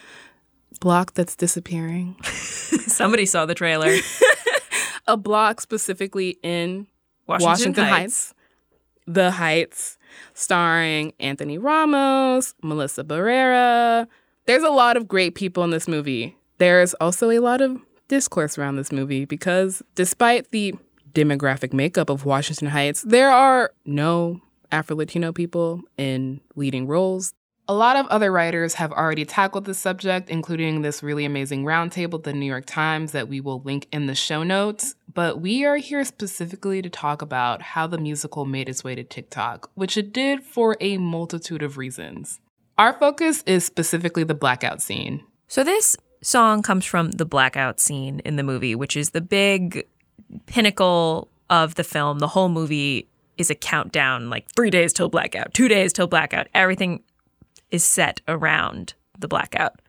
block 0.81 1.15
that's 1.15 1.35
disappearing. 1.35 2.17
Somebody 2.23 3.25
saw 3.25 3.47
the 3.47 3.55
trailer. 3.55 3.97
a 5.07 5.17
block 5.17 5.61
specifically 5.61 6.39
in 6.43 6.87
Washington 7.27 7.49
Washington, 7.49 7.85
Heights. 7.85 7.95
Heights. 7.97 8.35
The 9.07 9.31
Heights, 9.31 9.99
starring 10.35 11.13
Anthony 11.19 11.59
Ramos, 11.59 12.55
Melissa 12.63 13.05
Barrera. 13.05 14.07
There's 14.47 14.63
a 14.63 14.71
lot 14.71 14.97
of 14.97 15.09
great 15.09 15.35
people 15.35 15.65
in 15.65 15.71
this 15.71 15.89
movie. 15.89 16.37
There's 16.59 16.95
also 16.95 17.31
a 17.31 17.39
lot 17.39 17.61
of 17.61 17.81
discourse 18.09 18.59
around 18.59 18.77
this 18.77 18.93
movie 18.93 19.25
because 19.25 19.83
despite 19.95 20.51
the 20.51 20.75
demographic 21.15 21.73
makeup 21.73 22.11
of 22.11 22.25
Washington 22.25 22.69
Heights, 22.69 23.03
there 23.03 23.31
are 23.31 23.73
no 23.87 24.41
Afro 24.71 24.97
Latino 24.97 25.33
people 25.33 25.83
in 25.97 26.41
leading 26.57 26.87
roles. 26.87 27.33
A 27.67 27.75
lot 27.75 27.97
of 27.97 28.07
other 28.09 28.31
writers 28.31 28.75
have 28.75 28.93
already 28.93 29.25
tackled 29.25 29.65
this 29.65 29.79
subject, 29.79 30.29
including 30.29 30.83
this 30.83 31.03
really 31.03 31.25
amazing 31.25 31.65
roundtable 31.65 32.23
the 32.23 32.35
New 32.35 32.45
York 32.45 32.67
Times 32.67 33.13
that 33.13 33.29
we 33.29 33.41
will 33.41 33.63
link 33.63 33.87
in 33.91 34.05
the 34.05 34.15
show 34.15 34.43
notes. 34.43 34.97
But 35.15 35.41
we 35.41 35.65
are 35.65 35.77
here 35.77 36.05
specifically 36.05 36.83
to 36.83 36.91
talk 36.91 37.23
about 37.23 37.63
how 37.63 37.87
the 37.87 37.97
musical 37.97 38.45
made 38.45 38.69
its 38.69 38.85
way 38.85 38.95
to 38.97 39.03
TikTok, 39.03 39.71
which 39.75 39.97
it 39.97 40.13
did 40.13 40.43
for 40.43 40.77
a 40.81 40.99
multitude 40.99 41.63
of 41.63 41.79
reasons. 41.79 42.39
Our 42.77 42.93
focus 42.93 43.43
is 43.47 43.65
specifically 43.65 44.25
the 44.25 44.35
blackout 44.35 44.83
scene. 44.83 45.25
So 45.49 45.65
this 45.65 45.97
song 46.23 46.63
comes 46.63 46.85
from 46.85 47.13
the 47.13 47.25
blackout 47.25 47.81
scene 47.81 48.21
in 48.27 48.37
the 48.37 48.43
movie, 48.43 48.75
which 48.75 48.97
is 48.97 49.11
the 49.11 49.21
big 49.21 49.87
pinnacle 50.47 51.29
of 51.51 51.75
the 51.75 51.85
film. 51.85 52.19
The 52.19 52.29
whole 52.29 52.49
movie 52.49 53.09
is 53.37 53.51
a 53.51 53.55
countdown, 53.55 54.31
like 54.31 54.49
three 54.55 54.71
days 54.71 54.93
till 54.93 55.09
blackout, 55.09 55.55
two 55.55 55.69
days 55.69 55.93
till 55.93 56.07
blackout. 56.07 56.49
Everything 56.55 57.03
is 57.71 57.85
set 57.85 58.21
around 58.29 58.95
the 59.19 59.29
blackout. 59.29 59.81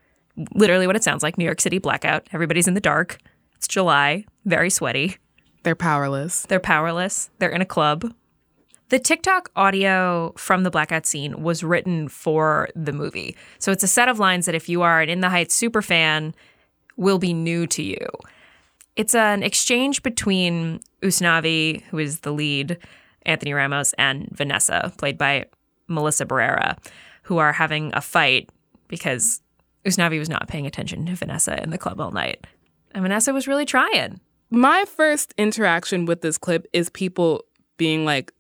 Literally 0.54 0.88
what 0.88 0.96
it 0.96 1.04
sounds 1.04 1.24
like 1.24 1.38
New 1.38 1.46
York 1.46 1.62
City 1.62 1.78
blackout. 1.78 2.28
Everybody's 2.34 2.68
in 2.68 2.74
the 2.74 2.82
dark. 2.82 3.18
It's 3.56 3.68
July, 3.68 4.26
very 4.46 4.70
sweaty. 4.70 5.18
They're 5.64 5.76
powerless. 5.76 6.44
They're 6.44 6.60
powerless. 6.60 7.30
They're 7.40 7.50
in 7.50 7.62
a 7.62 7.66
club. 7.66 8.14
The 8.90 9.00
TikTok 9.00 9.50
audio 9.56 10.34
from 10.38 10.62
the 10.62 10.70
blackout 10.70 11.08
scene 11.08 11.42
was 11.42 11.64
written 11.64 12.08
for 12.08 12.70
the 12.76 12.94
movie. 12.94 13.36
So 13.58 13.72
it's 13.72 13.84
a 13.84 13.88
set 13.88 14.10
of 14.10 14.20
lines 14.20 14.46
that 14.46 14.54
if 14.54 14.70
you 14.70 14.84
are 14.84 15.02
an 15.02 15.10
In 15.10 15.22
the 15.22 15.30
Heights 15.30 15.56
super 15.56 15.82
fan, 15.82 16.36
will 16.96 17.18
be 17.18 17.34
new 17.34 17.66
to 17.68 17.82
you. 17.82 18.08
It's 18.96 19.16
an 19.16 19.44
exchange 19.44 20.04
between 20.04 20.80
Usnavi, 21.02 21.84
who 21.84 21.98
is 21.98 22.22
the 22.22 22.32
lead, 22.32 22.78
Anthony 23.26 23.54
Ramos, 23.54 23.94
and 23.98 24.30
Vanessa, 24.32 24.94
played 24.98 25.18
by 25.18 25.46
Melissa 25.88 26.26
Barrera, 26.26 26.78
who 27.24 27.38
are 27.38 27.52
having 27.52 27.92
a 27.94 28.02
fight 28.02 28.50
because 28.88 29.42
Usnavi 29.86 30.20
was 30.20 30.30
not 30.30 30.48
paying 30.48 30.66
attention 30.66 31.06
to 31.06 31.16
Vanessa 31.16 31.62
in 31.62 31.70
the 31.70 31.78
club 31.78 32.00
all 32.00 32.12
night. 32.12 32.46
And 32.92 33.02
Vanessa 33.04 33.34
was 33.34 33.48
really 33.48 33.66
trying. 33.66 34.20
My 34.50 34.86
first 34.86 35.34
interaction 35.38 36.06
with 36.06 36.22
this 36.22 36.38
clip 36.38 36.68
is 36.72 36.90
people 36.90 37.44
being 37.78 38.06
like, 38.06 38.32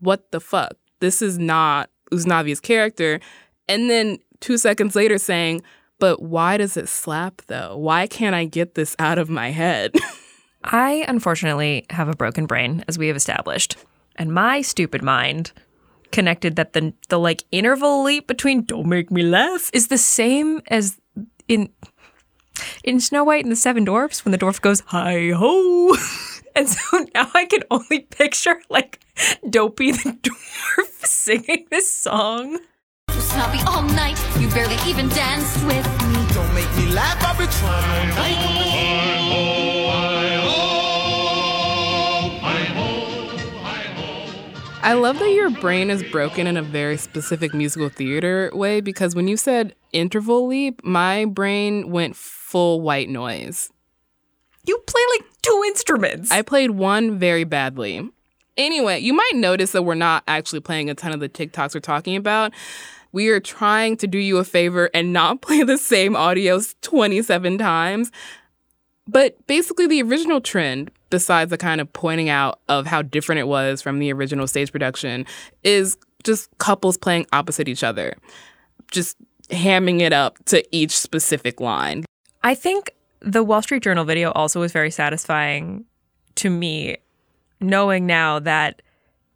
what 0.00 0.30
the 0.32 0.40
fuck? 0.40 0.74
This 1.00 1.22
is 1.22 1.38
not 1.38 1.88
Usnavi's 2.12 2.60
character. 2.60 3.20
And 3.68 3.88
then 3.88 4.18
two 4.40 4.58
seconds 4.58 4.94
later 4.94 5.18
saying, 5.18 5.62
but 6.02 6.20
why 6.20 6.56
does 6.56 6.76
it 6.76 6.88
slap 6.88 7.42
though? 7.46 7.76
Why 7.76 8.08
can't 8.08 8.34
I 8.34 8.44
get 8.44 8.74
this 8.74 8.96
out 8.98 9.18
of 9.18 9.30
my 9.30 9.50
head? 9.50 9.94
I 10.64 11.04
unfortunately 11.06 11.86
have 11.90 12.08
a 12.08 12.16
broken 12.16 12.46
brain, 12.46 12.84
as 12.88 12.98
we 12.98 13.06
have 13.06 13.14
established. 13.14 13.76
And 14.16 14.34
my 14.34 14.62
stupid 14.62 15.04
mind 15.04 15.52
connected 16.10 16.56
that 16.56 16.72
the 16.72 16.92
the 17.08 17.20
like 17.20 17.44
interval 17.52 18.02
leap 18.02 18.26
between 18.26 18.64
"Don't 18.64 18.88
make 18.88 19.12
me 19.12 19.22
laugh" 19.22 19.70
is 19.72 19.86
the 19.86 19.96
same 19.96 20.60
as 20.66 20.98
in 21.46 21.68
in 22.82 22.98
Snow 22.98 23.22
White 23.22 23.44
and 23.44 23.52
the 23.52 23.62
Seven 23.64 23.84
Dwarfs 23.84 24.24
when 24.24 24.32
the 24.32 24.38
dwarf 24.38 24.60
goes 24.60 24.80
"Hi 24.86 25.30
ho," 25.30 25.96
And 26.56 26.68
so 26.68 27.06
now 27.14 27.30
I 27.32 27.44
can 27.44 27.62
only 27.70 28.00
picture 28.00 28.60
like 28.68 28.98
Dopey 29.48 29.92
the 29.92 30.10
dwarf 30.24 31.06
singing 31.06 31.68
this 31.70 31.96
song. 31.96 32.58
So 33.10 33.18
sloppy 33.18 33.58
all 33.66 33.82
night, 33.82 34.18
you 34.38 34.48
barely 34.50 34.76
even 34.86 35.08
danced 35.08 35.64
with 35.66 35.84
me. 36.08 36.34
Don't 36.34 36.54
make 36.54 36.74
me 36.76 36.92
laugh, 36.92 37.22
I've 37.24 37.38
been 37.38 37.48
trying 37.48 38.10
all. 38.10 38.72
I 44.84 44.94
love 44.94 45.20
that 45.20 45.30
your 45.30 45.48
brain 45.50 45.90
is 45.90 46.02
broken 46.02 46.48
in 46.48 46.56
a 46.56 46.62
very 46.62 46.96
specific 46.96 47.54
musical 47.54 47.88
theater 47.88 48.50
way 48.52 48.80
because 48.80 49.14
when 49.14 49.28
you 49.28 49.36
said 49.36 49.76
interval 49.92 50.48
leap, 50.48 50.82
my 50.84 51.24
brain 51.24 51.90
went 51.90 52.16
full 52.16 52.80
white 52.80 53.08
noise. 53.08 53.70
You 54.66 54.78
play 54.86 55.02
like 55.16 55.24
two 55.40 55.62
instruments. 55.66 56.32
I 56.32 56.42
played 56.42 56.72
one 56.72 57.16
very 57.16 57.44
badly. 57.44 58.10
Anyway, 58.56 58.98
you 58.98 59.14
might 59.14 59.32
notice 59.34 59.72
that 59.72 59.82
we're 59.82 59.94
not 59.94 60.22
actually 60.28 60.60
playing 60.60 60.90
a 60.90 60.94
ton 60.94 61.12
of 61.12 61.20
the 61.20 61.28
TikToks 61.28 61.74
we're 61.74 61.80
talking 61.80 62.16
about. 62.16 62.52
We 63.12 63.28
are 63.28 63.40
trying 63.40 63.96
to 63.98 64.06
do 64.06 64.18
you 64.18 64.38
a 64.38 64.44
favor 64.44 64.90
and 64.94 65.12
not 65.12 65.40
play 65.42 65.62
the 65.62 65.78
same 65.78 66.14
audios 66.14 66.74
27 66.82 67.58
times. 67.58 68.10
But 69.08 69.44
basically, 69.46 69.86
the 69.86 70.02
original 70.02 70.40
trend, 70.40 70.90
besides 71.10 71.50
the 71.50 71.58
kind 71.58 71.80
of 71.80 71.92
pointing 71.92 72.28
out 72.28 72.60
of 72.68 72.86
how 72.86 73.02
different 73.02 73.40
it 73.40 73.48
was 73.48 73.82
from 73.82 73.98
the 73.98 74.12
original 74.12 74.46
stage 74.46 74.70
production, 74.70 75.26
is 75.64 75.96
just 76.22 76.48
couples 76.58 76.96
playing 76.96 77.26
opposite 77.32 77.68
each 77.68 77.82
other, 77.82 78.14
just 78.92 79.16
hamming 79.50 80.00
it 80.00 80.12
up 80.12 80.42
to 80.46 80.64
each 80.74 80.96
specific 80.96 81.60
line. 81.60 82.04
I 82.44 82.54
think 82.54 82.94
the 83.20 83.42
Wall 83.42 83.62
Street 83.62 83.82
Journal 83.82 84.04
video 84.04 84.30
also 84.32 84.60
was 84.60 84.72
very 84.72 84.90
satisfying 84.90 85.84
to 86.36 86.50
me, 86.50 86.96
knowing 87.62 88.06
now 88.06 88.38
that 88.40 88.82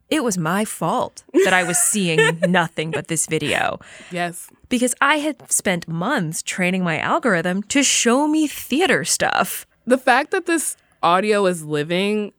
it 0.09 0.23
was 0.23 0.39
my 0.39 0.65
fault 0.65 1.25
that 1.45 1.53
I 1.53 1.65
was 1.65 1.79
seeing 1.79 2.39
nothing 2.49 2.91
but 2.91 3.09
this 3.09 3.27
video. 3.27 3.81
Yes. 4.11 4.49
Because 4.69 4.95
I 5.01 5.17
had 5.17 5.51
spent 5.51 5.89
months 5.89 6.43
training 6.43 6.85
my 6.85 6.99
algorithm 6.99 7.63
to 7.65 7.83
show 7.83 8.29
me 8.29 8.47
theater 8.47 9.05
stuff. 9.05 9.67
The 9.85 9.99
fact 9.99 10.31
that 10.31 10.47
this 10.47 10.77
audio 11.03 11.47
is 11.47 11.65
living 11.65 12.33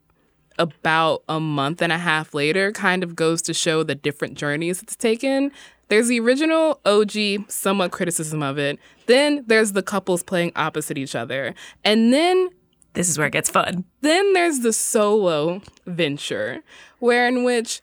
about 0.60 1.24
a 1.30 1.40
month 1.40 1.82
and 1.82 1.92
a 1.92 1.98
half 1.98 2.34
later 2.34 2.72
kind 2.72 3.04
of 3.04 3.16
goes 3.16 3.42
to 3.44 3.54
show 3.54 3.84
the 3.84 3.96
different 3.96 4.36
journeys 4.38 4.82
it's 4.82 4.96
taken. 4.96 5.52
There's 5.90 6.08
the 6.08 6.20
original 6.20 6.82
OG, 6.86 7.50
somewhat 7.50 7.92
criticism 7.92 8.44
of 8.44 8.58
it. 8.58 8.80
Then 9.06 9.44
there's 9.48 9.72
the 9.72 9.84
couples 9.84 10.24
playing 10.24 10.52
opposite 10.56 10.98
each 10.98 11.16
other. 11.16 11.54
And 11.84 12.14
then 12.14 12.50
this 12.98 13.10
is 13.10 13.18
where 13.18 13.28
it 13.28 13.34
gets 13.34 13.50
fun. 13.50 13.86
Then 14.02 14.34
there's 14.34 14.62
the 14.62 14.74
solo 14.74 15.62
venture, 15.86 16.64
where 16.98 17.28
in 17.28 17.44
which 17.44 17.82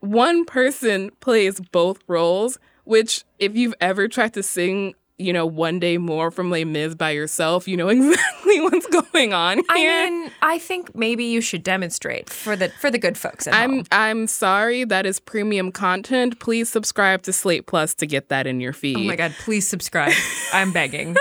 one 0.00 0.44
person 0.44 1.10
plays 1.20 1.60
both 1.60 2.00
roles, 2.06 2.58
which 2.84 3.24
if 3.38 3.56
you've 3.56 3.74
ever 3.80 4.06
tried 4.06 4.34
to 4.34 4.42
sing 4.42 4.94
you 5.16 5.32
know, 5.32 5.46
one 5.46 5.78
day 5.78 5.96
more 5.96 6.32
from 6.32 6.50
Les 6.50 6.64
Mis 6.64 6.94
by 6.96 7.10
yourself, 7.10 7.68
you 7.68 7.76
know 7.76 7.88
exactly 7.88 8.60
what's 8.60 8.86
going 8.88 9.32
on 9.32 9.58
here. 9.58 9.64
I 9.92 10.10
mean, 10.10 10.30
I 10.42 10.58
think 10.58 10.94
maybe 10.94 11.24
you 11.24 11.40
should 11.40 11.62
demonstrate 11.62 12.28
for 12.28 12.56
the 12.56 12.68
for 12.68 12.90
the 12.90 12.98
good 12.98 13.16
folks 13.16 13.46
at 13.46 13.54
I'm 13.54 13.70
home. 13.70 13.84
I'm 13.92 14.26
sorry, 14.26 14.84
that 14.84 15.06
is 15.06 15.20
premium 15.20 15.70
content. 15.70 16.40
Please 16.40 16.68
subscribe 16.68 17.22
to 17.22 17.32
Slate 17.32 17.66
Plus 17.66 17.94
to 17.94 18.06
get 18.06 18.28
that 18.28 18.46
in 18.48 18.60
your 18.60 18.72
feed. 18.72 18.96
Oh 18.96 19.00
my 19.04 19.16
god, 19.16 19.34
please 19.38 19.68
subscribe. 19.68 20.12
I'm 20.52 20.72
begging. 20.72 21.16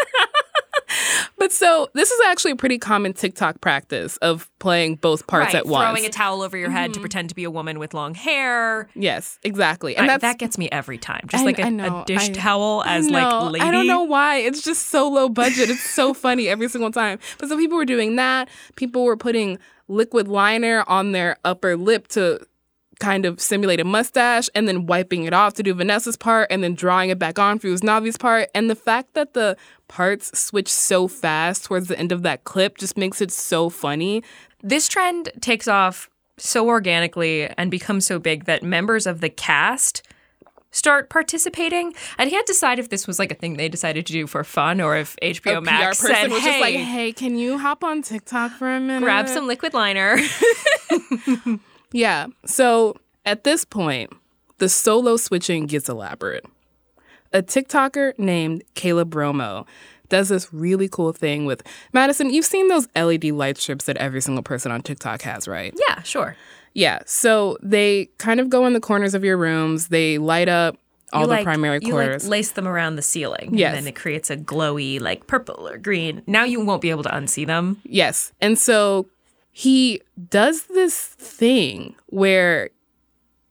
But 1.43 1.51
so 1.51 1.89
this 1.93 2.09
is 2.09 2.21
actually 2.27 2.51
a 2.51 2.55
pretty 2.55 2.77
common 2.77 3.11
TikTok 3.11 3.59
practice 3.59 4.15
of 4.21 4.49
playing 4.59 4.95
both 4.95 5.27
parts 5.27 5.47
right, 5.47 5.55
at 5.55 5.65
once. 5.65 5.83
Throwing 5.83 6.05
a 6.05 6.09
towel 6.09 6.41
over 6.41 6.55
your 6.55 6.69
head 6.69 6.91
mm-hmm. 6.91 6.93
to 6.93 6.99
pretend 7.01 7.27
to 7.27 7.35
be 7.35 7.43
a 7.43 7.51
woman 7.51 7.79
with 7.79 7.93
long 7.93 8.15
hair. 8.15 8.87
Yes, 8.95 9.39
exactly. 9.43 9.97
And 9.97 10.09
I, 10.09 10.17
that 10.19 10.37
gets 10.37 10.57
me 10.57 10.69
every 10.71 10.97
time. 10.97 11.19
Just 11.27 11.41
I, 11.41 11.45
like 11.45 11.59
a, 11.59 11.69
know, 11.69 12.03
a 12.03 12.05
dish 12.05 12.29
I, 12.29 12.31
towel 12.31 12.81
as 12.85 13.09
like 13.09 13.51
lady. 13.51 13.65
I 13.65 13.71
don't 13.71 13.87
know 13.87 14.03
why. 14.03 14.37
It's 14.37 14.61
just 14.61 14.87
so 14.87 15.09
low 15.09 15.27
budget. 15.27 15.69
It's 15.69 15.83
so 15.83 16.13
funny 16.13 16.47
every 16.47 16.69
single 16.69 16.91
time. 16.91 17.19
But 17.39 17.49
so 17.49 17.57
people 17.57 17.75
were 17.75 17.83
doing 17.83 18.15
that. 18.15 18.47
People 18.77 19.03
were 19.03 19.17
putting 19.17 19.59
liquid 19.89 20.29
liner 20.29 20.85
on 20.87 21.11
their 21.11 21.35
upper 21.43 21.75
lip 21.75 22.07
to 22.07 22.39
kind 22.99 23.25
of 23.25 23.39
simulate 23.39 23.79
a 23.79 23.83
mustache 23.83 24.49
and 24.55 24.67
then 24.67 24.85
wiping 24.85 25.23
it 25.23 25.33
off 25.33 25.53
to 25.55 25.63
do 25.63 25.73
Vanessa's 25.73 26.17
part 26.17 26.47
and 26.49 26.63
then 26.63 26.75
drawing 26.75 27.09
it 27.09 27.19
back 27.19 27.39
on 27.39 27.59
for 27.59 27.67
Usnavi's 27.67 28.17
part. 28.17 28.49
And 28.53 28.69
the 28.69 28.75
fact 28.75 29.13
that 29.13 29.33
the 29.33 29.57
parts 29.87 30.37
switch 30.37 30.69
so 30.69 31.07
fast 31.07 31.65
towards 31.65 31.87
the 31.87 31.97
end 31.97 32.11
of 32.11 32.23
that 32.23 32.43
clip 32.43 32.77
just 32.77 32.97
makes 32.97 33.21
it 33.21 33.31
so 33.31 33.69
funny. 33.69 34.23
This 34.61 34.87
trend 34.87 35.31
takes 35.41 35.67
off 35.67 36.09
so 36.37 36.67
organically 36.67 37.47
and 37.57 37.69
becomes 37.69 38.05
so 38.05 38.19
big 38.19 38.45
that 38.45 38.63
members 38.63 39.05
of 39.05 39.21
the 39.21 39.29
cast 39.29 40.01
start 40.71 41.09
participating. 41.09 41.93
And 42.17 42.29
he 42.29 42.35
had 42.35 42.45
to 42.47 42.53
decide 42.53 42.79
if 42.79 42.89
this 42.89 43.07
was 43.07 43.19
like 43.19 43.31
a 43.31 43.35
thing 43.35 43.57
they 43.57 43.69
decided 43.69 44.05
to 44.07 44.13
do 44.13 44.27
for 44.27 44.43
fun 44.43 44.81
or 44.81 44.97
if 44.97 45.15
HBO 45.21 45.59
a 45.59 45.61
Max 45.61 45.99
PR 45.99 46.07
said, 46.07 46.31
was 46.31 46.41
hey, 46.41 46.49
just 46.49 46.61
like, 46.61 46.75
hey, 46.75 47.11
can 47.13 47.37
you 47.37 47.57
hop 47.57 47.83
on 47.83 48.01
TikTok 48.01 48.51
for 48.51 48.69
a 48.69 48.79
minute? 48.79 49.05
grab 49.05 49.29
some 49.29 49.47
liquid 49.47 49.73
liner. 49.73 50.17
Yeah. 51.93 52.27
So 52.45 52.97
at 53.25 53.45
this 53.45 53.63
point, 53.63 54.11
the 54.57 54.67
solo 54.67 55.15
switching 55.15 55.65
gets 55.67 55.87
elaborate. 55.87 56.45
A 57.31 57.41
TikToker 57.41 58.17
named 58.19 58.63
Caleb 58.75 59.11
Romo 59.15 59.65
does 60.09 60.29
this 60.29 60.53
really 60.53 60.87
cool 60.87 61.13
thing 61.13 61.45
with 61.45 61.63
Madison. 61.93 62.31
You've 62.31 62.45
seen 62.45 62.67
those 62.67 62.87
LED 62.95 63.25
light 63.25 63.57
strips 63.57 63.85
that 63.85 63.97
every 63.97 64.21
single 64.21 64.43
person 64.43 64.71
on 64.71 64.81
TikTok 64.81 65.21
has, 65.23 65.47
right? 65.47 65.73
Yeah, 65.87 66.01
sure. 66.03 66.35
Yeah. 66.73 66.99
So 67.05 67.57
they 67.61 68.09
kind 68.17 68.39
of 68.39 68.49
go 68.49 68.65
in 68.67 68.73
the 68.73 68.79
corners 68.79 69.13
of 69.15 69.23
your 69.23 69.37
rooms, 69.37 69.87
they 69.87 70.17
light 70.17 70.49
up 70.49 70.77
all 71.11 71.21
you 71.21 71.27
the 71.27 71.33
like, 71.33 71.43
primary 71.43 71.79
you 71.81 71.91
corners. 71.91 72.23
like 72.23 72.31
lace 72.31 72.51
them 72.51 72.67
around 72.67 72.95
the 72.95 73.01
ceiling. 73.01 73.51
Yes. 73.53 73.69
And 73.75 73.85
then 73.85 73.87
it 73.87 73.95
creates 73.95 74.29
a 74.29 74.37
glowy, 74.37 74.99
like 74.99 75.27
purple 75.27 75.67
or 75.67 75.77
green. 75.77 76.23
Now 76.27 76.43
you 76.43 76.63
won't 76.63 76.81
be 76.81 76.89
able 76.89 77.03
to 77.03 77.09
unsee 77.09 77.45
them. 77.45 77.79
Yes. 77.83 78.31
And 78.41 78.57
so 78.57 79.07
he 79.53 80.01
does 80.29 80.63
this 80.63 80.99
thing 80.99 81.95
where 82.07 82.71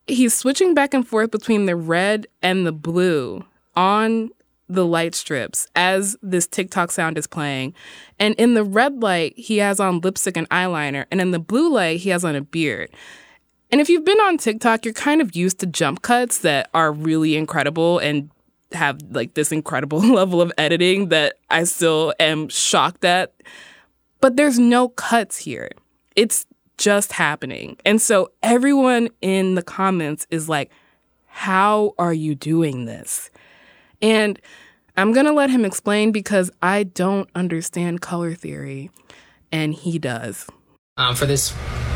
he's 0.09 0.35
switching 0.35 0.75
back 0.75 0.93
and 0.93 1.07
forth 1.07 1.31
between 1.31 1.67
the 1.67 1.77
red 1.77 2.27
and 2.43 2.67
the 2.67 2.73
blue 2.73 3.45
on 3.77 4.31
the 4.69 4.85
light 4.85 5.15
strips 5.15 5.69
as 5.77 6.17
this 6.21 6.49
TikTok 6.49 6.91
sound 6.91 7.17
is 7.19 7.29
playing. 7.29 7.73
And 8.19 8.35
in 8.35 8.55
the 8.55 8.65
red 8.65 9.01
light, 9.01 9.35
he 9.38 9.59
has 9.59 9.79
on 9.79 10.01
lipstick 10.01 10.37
and 10.37 10.49
eyeliner. 10.51 11.07
And 11.12 11.21
in 11.21 11.31
the 11.31 11.38
blue 11.38 11.73
light, 11.73 12.01
he 12.01 12.11
has 12.11 12.25
on 12.25 12.35
a 12.35 12.41
beard. 12.41 12.91
And 13.71 13.81
if 13.81 13.88
you've 13.88 14.05
been 14.05 14.21
on 14.21 14.38
TikTok, 14.38 14.85
you're 14.85 14.95
kind 14.95 15.21
of 15.21 15.37
used 15.37 15.61
to 15.61 15.67
jump 15.67 16.03
cuts 16.03 16.38
that 16.38 16.69
are 16.75 16.91
really 16.93 17.37
incredible 17.37 18.01
and 18.01 18.29
have 18.73 19.01
like 19.11 19.35
this 19.35 19.53
incredible 19.53 20.01
level 20.15 20.43
of 20.43 20.53
editing 20.59 21.11
that 21.11 21.35
I 21.49 21.62
still 21.62 22.12
am 22.19 22.49
shocked 22.49 23.05
at. 23.05 23.33
But 24.21 24.37
there's 24.37 24.59
no 24.59 24.88
cuts 24.88 25.38
here 25.38 25.71
it's 26.16 26.46
just 26.79 27.12
happening. 27.12 27.77
And 27.85 28.01
so 28.01 28.33
everyone 28.42 29.09
in 29.20 29.55
the 29.55 29.62
comments 29.62 30.27
is 30.31 30.48
like, 30.48 30.70
How 31.27 31.94
are 31.98 32.14
you 32.14 32.35
doing 32.35 32.87
this? 32.87 33.31
And 34.01 34.40
I'm 34.96 35.12
going 35.12 35.27
to 35.27 35.33
let 35.33 35.48
him 35.48 35.64
explain 35.64 36.12
because 36.12 36.51
I 36.61 36.83
don't 36.83 37.29
understand 37.35 38.01
color 38.03 38.35
theory, 38.35 38.90
and 39.51 39.72
he 39.72 39.98
does. 39.98 40.46
Um, 40.98 41.14
for 41.14 41.25
this 41.25 41.55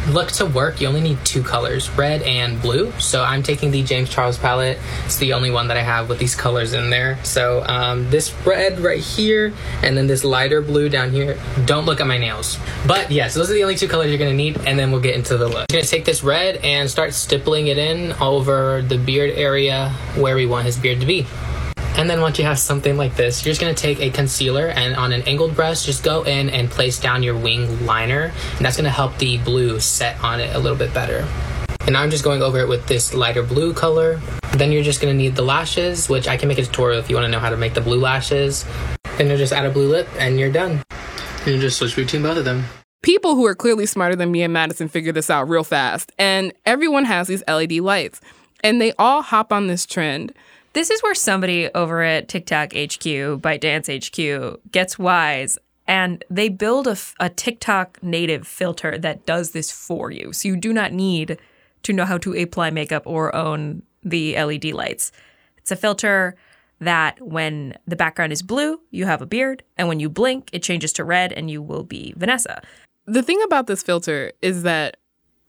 look 0.09 0.31
to 0.33 0.47
work, 0.47 0.81
you 0.81 0.89
only 0.89 1.01
need 1.01 1.25
two 1.25 1.43
colors, 1.43 1.91
red 1.91 2.23
and 2.23 2.61
blue. 2.61 2.93
So 2.99 3.23
I'm 3.23 3.43
taking 3.43 3.71
the 3.71 3.83
James 3.83 4.09
Charles 4.09 4.39
palette. 4.39 4.79
It's 5.05 5.19
the 5.19 5.33
only 5.33 5.51
one 5.51 5.69
that 5.69 5.77
I 5.77 5.83
have 5.83 6.09
with 6.09 6.19
these 6.19 6.35
colors 6.35 6.73
in 6.73 6.91
there. 6.91 7.23
So 7.25 7.65
um, 7.67 8.09
this 8.11 8.35
red 8.47 8.81
right 8.81 9.01
here, 9.01 9.53
and 9.83 9.97
then 9.97 10.07
this 10.07 10.25
lighter 10.25 10.61
blue 10.63 10.89
down 10.89 11.11
here. 11.11 11.39
Don't 11.65 11.87
look 11.87 12.01
at 12.01 12.07
my 12.07 12.19
nails. 12.19 12.59
But 12.87 13.11
yes, 13.11 13.35
those 13.35 13.51
are 13.51 13.55
the 13.55 13.63
only 13.63 13.77
two 13.77 13.89
colors 13.89 14.09
you're 14.09 14.19
gonna 14.19 14.33
need, 14.33 14.59
and 14.67 14.79
then 14.79 14.91
we'll 14.91 15.01
get 15.01 15.15
into 15.15 15.37
the 15.37 15.49
look. 15.49 15.67
I'm 15.71 15.75
gonna 15.75 15.85
take 15.85 16.05
this 16.05 16.23
red 16.23 16.57
and 16.57 16.91
start 16.91 17.15
stippling 17.15 17.67
it 17.69 17.79
in 17.79 18.13
over 18.15 18.83
the 18.83 18.99
beard 18.99 19.31
area 19.31 19.91
where 20.17 20.37
we 20.37 20.47
want 20.47 20.67
his 20.67 20.77
beard 20.77 21.01
to 21.01 21.07
be. 21.07 21.27
And 21.99 22.11
then 22.11 22.21
once 22.21 22.39
you 22.39 22.45
have 22.45 22.59
something 22.59 22.99
like 22.99 23.17
this, 23.17 23.43
you're 23.43 23.51
just 23.51 23.61
gonna 23.61 23.73
take 23.73 24.01
a 24.01 24.11
concealer 24.11 24.69
and 24.69 24.95
on 24.97 25.13
an 25.13 25.23
angled 25.23 25.57
brush, 25.57 25.87
just 25.87 26.05
go 26.05 26.25
in 26.25 26.51
and 26.51 26.71
place 26.71 27.01
down 27.01 27.23
your 27.23 27.35
wing 27.35 27.87
liner. 27.87 28.33
And 28.57 28.65
that's 28.65 28.77
gonna 28.77 28.91
help 28.91 29.17
the 29.17 29.39
blue 29.39 29.81
set 29.81 30.23
on 30.23 30.39
it 30.39 30.55
a 30.55 30.59
little 30.59 30.77
bit 30.77 30.93
better. 30.93 31.27
And 31.87 31.97
I'm 31.97 32.11
just 32.11 32.23
going 32.23 32.43
over 32.43 32.59
it 32.59 32.69
with 32.69 32.87
this 32.87 33.15
lighter 33.15 33.43
blue 33.43 33.73
color. 33.73 34.21
Then 34.53 34.73
you're 34.73 34.83
just 34.83 35.01
gonna 35.01 35.15
need 35.15 35.37
the 35.37 35.43
lashes, 35.43 36.07
which 36.07 36.29
I 36.29 36.37
can 36.37 36.49
make 36.49 36.59
a 36.59 36.65
tutorial 36.65 37.01
if 37.01 37.09
you 37.09 37.17
wanna 37.17 37.29
know 37.29 37.39
how 37.39 37.49
to 37.49 37.57
make 37.57 37.73
the 37.73 37.81
blue 37.81 37.99
lashes. 37.99 38.67
Then 39.17 39.31
you 39.31 39.39
just 39.39 39.55
add 39.55 39.65
a 39.65 39.71
blue 39.71 39.89
lip 39.89 40.07
and 40.19 40.39
you're 40.39 40.53
done. 40.53 40.83
And 41.47 41.55
you 41.55 41.59
just 41.59 41.79
switch 41.79 41.97
between 41.97 42.23
both 42.23 42.37
of 42.37 42.45
them. 42.45 42.65
People 43.03 43.37
who 43.37 43.47
are 43.47 43.55
clearly 43.55 43.87
smarter 43.87 44.17
than 44.17 44.31
me 44.31 44.43
and 44.43 44.53
Madison 44.53 44.89
figure 44.89 45.13
this 45.13 45.31
out 45.31 45.49
real 45.49 45.65
fast. 45.65 46.13
And 46.19 46.53
everyone 46.67 47.07
has 47.07 47.29
these 47.29 47.43
LED 47.49 47.81
lights. 47.81 48.21
And 48.63 48.83
they 48.83 48.93
all 48.99 49.23
hop 49.23 49.51
on 49.51 49.67
this 49.67 49.87
trend. 49.87 50.35
This 50.77 50.91
is 50.91 51.03
where 51.03 51.15
somebody 51.15 51.71
over 51.75 52.03
at 52.03 52.29
TikTok 52.29 52.75
HQ, 52.75 53.41
ByteDance 53.41 53.89
HQ, 53.89 54.61
gets 54.71 54.99
wise 54.99 55.59
And 55.89 56.23
they 56.29 56.51
build 56.51 56.87
a 56.87 57.31
TikTok 57.31 58.03
native 58.03 58.47
filter 58.47 58.99
that 58.99 59.25
does 59.25 59.53
this 59.53 59.71
for 59.71 60.11
you. 60.11 60.35
So 60.35 60.49
you 60.49 60.57
do 60.57 60.75
not 60.75 60.93
need 60.93 61.39
to 61.85 61.95
know 61.95 62.05
how 62.05 62.19
to 62.19 62.37
apply 62.37 62.69
makeup 62.69 63.05
or 63.07 63.35
own 63.35 63.85
the 64.03 64.37
LED 64.37 64.67
lights. 64.67 65.13
It's 65.57 65.71
a 65.71 65.77
filter 65.77 66.37
that 66.79 67.19
when 67.23 67.79
the 67.87 67.97
background 67.97 68.35
is 68.35 68.43
blue, 68.43 68.79
you 68.91 69.07
have 69.07 69.23
a 69.23 69.27
beard, 69.27 69.63
and 69.79 69.89
when 69.89 69.99
you 69.99 70.11
blink, 70.11 70.51
it 70.53 70.63
changes 70.63 70.93
to 70.93 71.05
red 71.05 71.33
and 71.33 71.51
you 71.51 71.63
will 71.63 71.85
be 71.85 72.13
Vanessa. 72.19 72.61
The 73.07 73.23
thing 73.23 73.41
about 73.45 73.67
this 73.67 73.83
filter 73.83 74.33
is 74.43 74.63
that 74.65 74.99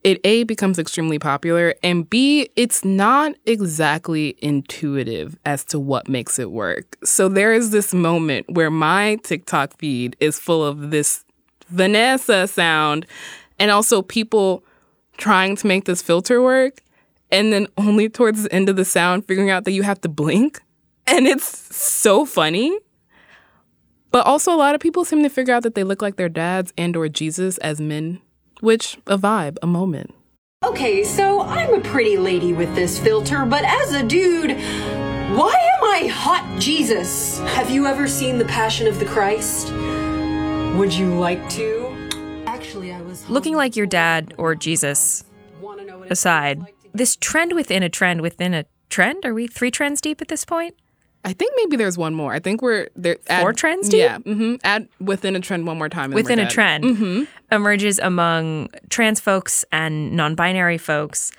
it 0.07 0.21
A 0.23 0.43
becomes 0.43 0.79
extremely 0.79 1.19
popular 1.19 1.75
and 1.83 2.09
B 2.09 2.49
it's 2.55 2.85
not 2.85 3.35
exactly 3.45 4.37
intuitive 4.39 5.37
as 5.45 5.65
to 5.65 5.79
what 5.79 6.07
makes 6.07 6.39
it 6.39 6.49
work. 6.49 6.95
So 7.03 7.27
there 7.27 7.51
is 7.51 7.71
this 7.71 7.93
moment 7.93 8.49
where 8.49 8.71
my 8.71 9.17
TikTok 9.23 9.77
feed 9.77 10.15
is 10.21 10.39
full 10.39 10.63
of 10.63 10.91
this 10.91 11.25
Vanessa 11.67 12.47
sound 12.47 13.05
and 13.59 13.69
also 13.69 14.01
people 14.01 14.63
trying 15.17 15.57
to 15.57 15.67
make 15.67 15.83
this 15.83 16.01
filter 16.01 16.41
work 16.41 16.81
and 17.29 17.51
then 17.51 17.67
only 17.77 18.07
towards 18.07 18.43
the 18.43 18.53
end 18.53 18.69
of 18.69 18.77
the 18.77 18.85
sound 18.85 19.27
figuring 19.27 19.49
out 19.49 19.65
that 19.65 19.73
you 19.73 19.83
have 19.83 19.99
to 19.99 20.07
blink 20.07 20.61
and 21.05 21.27
it's 21.27 21.75
so 21.75 22.23
funny. 22.23 22.79
But 24.11 24.25
also 24.25 24.53
a 24.53 24.55
lot 24.55 24.73
of 24.73 24.79
people 24.79 25.03
seem 25.03 25.21
to 25.23 25.29
figure 25.29 25.53
out 25.53 25.63
that 25.63 25.75
they 25.75 25.83
look 25.83 26.01
like 26.01 26.15
their 26.15 26.29
dads 26.29 26.71
and 26.77 26.95
or 26.95 27.09
Jesus 27.09 27.57
as 27.57 27.81
men, 27.81 28.21
which 28.61 28.97
a 29.07 29.17
vibe, 29.17 29.57
a 29.61 29.67
moment. 29.67 30.13
Okay, 30.65 31.03
so 31.03 31.41
I'm 31.41 31.73
a 31.75 31.81
pretty 31.81 32.17
lady 32.17 32.51
with 32.53 32.73
this 32.75 32.97
filter, 32.97 33.45
but 33.45 33.63
as 33.63 33.93
a 33.93 34.03
dude, 34.03 34.51
why 34.51 35.53
am 35.75 35.83
I 35.83 36.07
hot 36.11 36.59
Jesus? 36.59 37.39
Have 37.39 37.69
you 37.69 37.85
ever 37.85 38.07
seen 38.07 38.37
The 38.37 38.45
Passion 38.45 38.87
of 38.87 38.99
the 38.99 39.05
Christ? 39.05 39.71
Would 40.77 40.93
you 40.93 41.13
like 41.13 41.47
to? 41.51 42.09
Actually, 42.47 42.91
I 42.91 43.01
was 43.01 43.29
Looking 43.29 43.55
like 43.55 43.75
your 43.75 43.85
dad 43.85 44.33
or 44.37 44.55
Jesus 44.55 45.23
aside, 46.09 46.65
this 46.93 47.15
trend 47.15 47.53
within 47.53 47.83
a 47.83 47.89
trend 47.89 48.21
within 48.21 48.53
a 48.53 48.65
trend, 48.89 49.25
are 49.25 49.33
we 49.33 49.47
three 49.47 49.71
trends 49.71 50.01
deep 50.01 50.21
at 50.21 50.27
this 50.27 50.45
point? 50.45 50.75
I 51.23 51.33
think 51.33 51.53
maybe 51.57 51.75
there's 51.75 51.97
one 51.97 52.13
more. 52.13 52.33
I 52.33 52.39
think 52.39 52.61
we're 52.61 52.89
there. 52.95 53.17
Four 53.41 53.49
add, 53.49 53.57
trends 53.57 53.89
deep? 53.89 53.99
Yeah. 53.99 54.19
Mm-hmm. 54.19 54.55
Add 54.63 54.87
within 54.99 55.35
a 55.35 55.39
trend 55.39 55.67
one 55.67 55.77
more 55.77 55.89
time. 55.89 56.11
within 56.11 56.39
a 56.39 56.43
dead. 56.43 56.51
trend 56.51 56.83
Mm-hmm. 56.83 57.23
Emerges 57.51 57.99
among 57.99 58.69
trans 58.89 59.19
folks 59.19 59.63
and 59.71 60.11
non-binary 60.13 60.77
folks 60.77 61.31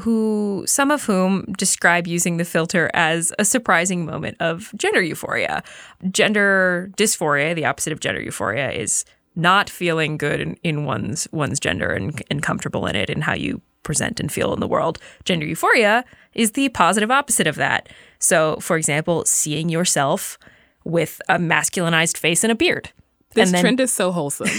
who 0.00 0.64
some 0.66 0.90
of 0.90 1.04
whom 1.04 1.44
describe 1.56 2.06
using 2.06 2.36
the 2.36 2.44
filter 2.44 2.90
as 2.94 3.32
a 3.38 3.44
surprising 3.44 4.04
moment 4.04 4.36
of 4.40 4.72
gender 4.76 5.00
euphoria. 5.00 5.62
Gender 6.10 6.90
dysphoria, 6.96 7.54
the 7.54 7.64
opposite 7.64 7.92
of 7.92 8.00
gender 8.00 8.20
euphoria, 8.20 8.70
is 8.72 9.04
not 9.36 9.70
feeling 9.70 10.16
good 10.16 10.40
in, 10.40 10.56
in 10.62 10.84
one's 10.84 11.28
one's 11.32 11.60
gender 11.60 11.92
and, 11.92 12.22
and 12.30 12.42
comfortable 12.42 12.86
in 12.86 12.96
it 12.96 13.08
and 13.08 13.24
how 13.24 13.34
you 13.34 13.60
present 13.82 14.18
and 14.18 14.32
feel 14.32 14.52
in 14.52 14.60
the 14.60 14.66
world. 14.66 14.98
Gender 15.24 15.46
euphoria 15.46 16.04
is 16.32 16.52
the 16.52 16.68
positive 16.70 17.10
opposite 17.10 17.46
of 17.46 17.56
that. 17.56 17.88
So, 18.18 18.56
for 18.56 18.76
example, 18.76 19.24
seeing 19.26 19.68
yourself 19.68 20.38
with 20.84 21.20
a 21.28 21.38
masculinized 21.38 22.16
face 22.16 22.42
and 22.42 22.50
a 22.50 22.54
beard. 22.54 22.90
This 23.34 23.52
then, 23.52 23.60
trend 23.60 23.80
is 23.80 23.92
so 23.92 24.10
wholesome. 24.10 24.48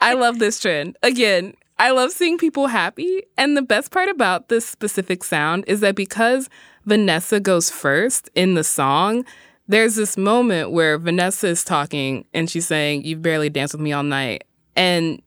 I 0.00 0.14
love 0.14 0.38
this 0.38 0.60
trend. 0.60 0.96
Again, 1.02 1.54
I 1.78 1.90
love 1.90 2.10
seeing 2.12 2.38
people 2.38 2.66
happy. 2.66 3.22
And 3.38 3.56
the 3.56 3.62
best 3.62 3.90
part 3.90 4.08
about 4.08 4.48
this 4.48 4.66
specific 4.66 5.24
sound 5.24 5.64
is 5.66 5.80
that 5.80 5.94
because 5.94 6.48
Vanessa 6.84 7.40
goes 7.40 7.70
first 7.70 8.30
in 8.34 8.54
the 8.54 8.64
song, 8.64 9.24
there's 9.66 9.94
this 9.94 10.16
moment 10.16 10.72
where 10.72 10.98
Vanessa 10.98 11.46
is 11.46 11.64
talking 11.64 12.24
and 12.34 12.50
she's 12.50 12.66
saying, 12.66 13.04
You've 13.04 13.22
barely 13.22 13.48
danced 13.48 13.74
with 13.74 13.80
me 13.80 13.92
all 13.92 14.02
night. 14.02 14.44
And 14.76 15.22